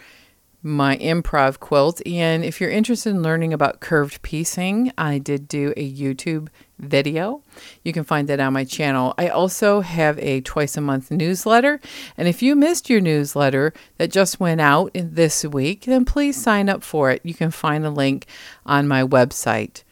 my 0.63 0.97
improv 0.99 1.59
quilt. 1.59 2.01
And 2.07 2.45
if 2.45 2.61
you're 2.61 2.71
interested 2.71 3.11
in 3.11 3.23
learning 3.23 3.53
about 3.53 3.81
curved 3.81 4.23
piecing, 4.23 4.93
I 4.97 5.19
did 5.19 5.49
do 5.49 5.75
a 5.77 5.93
YouTube 5.93 6.49
video. 6.79 7.43
You 7.83 7.93
can 7.93 8.05
find 8.05 8.29
that 8.29 8.41
on 8.41 8.53
my 8.53 8.65
channel. 8.65 9.15
I 9.19 9.29
also 9.29 9.81
have 9.81 10.19
a 10.19 10.41
twice 10.43 10.77
a 10.77 10.81
month 10.81 11.11
newsletter. 11.11 11.81
And 12.17 12.29
if 12.29 12.43
you 12.43 12.55
missed 12.55 12.89
your 12.89 13.01
newsletter 13.01 13.73
that 13.99 14.13
just 14.13 14.41
went 14.41 14.61
out 14.61 14.93
this 14.95 15.45
week, 15.45 15.83
then 15.83 16.05
please 16.05 16.41
sign 16.41 16.69
up 16.69 16.83
for 16.83 17.11
it. 17.11 17.21
You 17.25 17.35
can 17.35 17.51
find 17.51 17.85
a 17.85 17.91
link 17.91 18.27
on 18.65 18.89
my 18.89 19.03
website. 19.03 19.83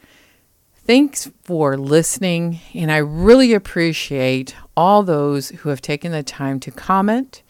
Thanks 0.90 1.30
for 1.44 1.76
listening, 1.76 2.58
and 2.74 2.90
I 2.90 2.96
really 2.96 3.52
appreciate 3.52 4.56
all 4.76 5.04
those 5.04 5.50
who 5.50 5.68
have 5.68 5.80
taken 5.80 6.10
the 6.10 6.24
time 6.24 6.58
to 6.58 6.72
comment. 6.72 7.44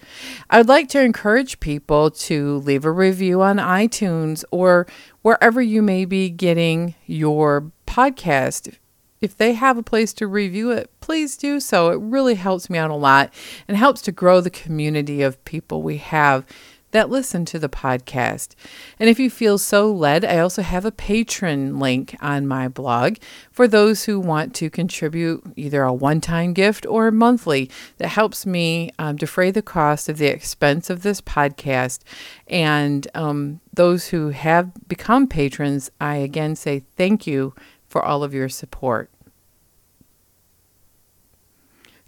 I 0.50 0.58
would 0.58 0.68
like 0.68 0.90
to 0.90 1.00
encourage 1.00 1.58
people 1.58 2.10
to 2.10 2.58
leave 2.58 2.84
a 2.84 2.92
review 2.92 3.40
on 3.40 3.56
iTunes 3.56 4.44
or 4.50 4.86
wherever 5.22 5.62
you 5.62 5.80
may 5.80 6.04
be 6.04 6.28
getting 6.28 6.96
your 7.06 7.72
podcast. 7.86 8.76
If 9.22 9.38
they 9.38 9.54
have 9.54 9.78
a 9.78 9.82
place 9.82 10.12
to 10.14 10.26
review 10.26 10.70
it, 10.70 10.90
please 11.00 11.38
do 11.38 11.60
so. 11.60 11.92
It 11.92 11.98
really 11.98 12.34
helps 12.34 12.68
me 12.68 12.76
out 12.76 12.90
a 12.90 12.94
lot 12.94 13.32
and 13.66 13.74
helps 13.74 14.02
to 14.02 14.12
grow 14.12 14.42
the 14.42 14.50
community 14.50 15.22
of 15.22 15.42
people 15.46 15.80
we 15.80 15.96
have 15.96 16.44
that 16.92 17.10
listen 17.10 17.44
to 17.46 17.58
the 17.58 17.68
podcast. 17.68 18.54
And 18.98 19.08
if 19.08 19.18
you 19.18 19.30
feel 19.30 19.58
so 19.58 19.90
led, 19.90 20.24
I 20.24 20.38
also 20.38 20.62
have 20.62 20.84
a 20.84 20.92
Patreon 20.92 21.80
link 21.80 22.16
on 22.20 22.46
my 22.46 22.68
blog 22.68 23.16
for 23.50 23.68
those 23.68 24.04
who 24.04 24.18
want 24.18 24.54
to 24.56 24.70
contribute 24.70 25.42
either 25.56 25.82
a 25.82 25.92
one 25.92 26.20
time 26.20 26.52
gift 26.52 26.86
or 26.86 27.10
monthly 27.10 27.70
that 27.98 28.08
helps 28.08 28.44
me 28.44 28.90
um, 28.98 29.16
defray 29.16 29.50
the 29.50 29.62
cost 29.62 30.08
of 30.08 30.18
the 30.18 30.26
expense 30.26 30.90
of 30.90 31.02
this 31.02 31.20
podcast. 31.20 32.00
And 32.46 33.06
um, 33.14 33.60
those 33.72 34.08
who 34.08 34.30
have 34.30 34.70
become 34.88 35.26
patrons, 35.26 35.90
I 36.00 36.16
again 36.16 36.56
say 36.56 36.84
thank 36.96 37.26
you 37.26 37.54
for 37.86 38.02
all 38.04 38.22
of 38.22 38.34
your 38.34 38.48
support. 38.48 39.10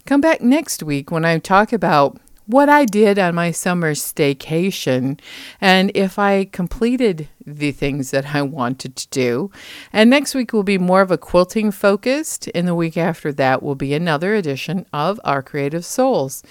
Come 0.05 0.19
back 0.19 0.41
next 0.41 0.83
week 0.83 1.11
when 1.11 1.23
I 1.23 1.37
talk 1.39 1.71
about 1.71 2.19
what 2.45 2.69
I 2.69 2.85
did 2.85 3.17
on 3.17 3.35
my 3.35 3.51
summer 3.51 3.93
staycation 3.93 5.19
and 5.61 5.91
if 5.95 6.19
I 6.19 6.45
completed 6.45 7.29
the 7.45 7.71
things 7.71 8.11
that 8.11 8.35
I 8.35 8.41
wanted 8.41 8.95
to 8.95 9.07
do. 9.09 9.51
And 9.91 10.09
next 10.09 10.35
week 10.35 10.53
will 10.53 10.63
be 10.63 10.77
more 10.77 11.01
of 11.01 11.11
a 11.11 11.17
quilting 11.17 11.71
focused, 11.71 12.49
and 12.55 12.67
the 12.67 12.75
week 12.75 12.97
after 12.97 13.31
that 13.33 13.61
will 13.61 13.75
be 13.75 13.93
another 13.93 14.33
edition 14.33 14.85
of 14.93 15.19
Our 15.23 15.41
Creative 15.41 15.85
Souls. 15.85 16.43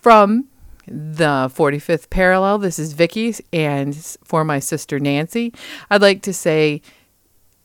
From 0.00 0.48
the 0.86 1.50
45th 1.54 2.10
parallel, 2.10 2.58
this 2.58 2.78
is 2.78 2.94
Vicki, 2.94 3.34
and 3.52 3.94
for 4.24 4.44
my 4.44 4.58
sister 4.58 4.98
Nancy, 4.98 5.52
I'd 5.90 6.02
like 6.02 6.22
to 6.22 6.32
say 6.32 6.82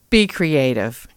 be 0.09 0.27
creative 0.27 1.07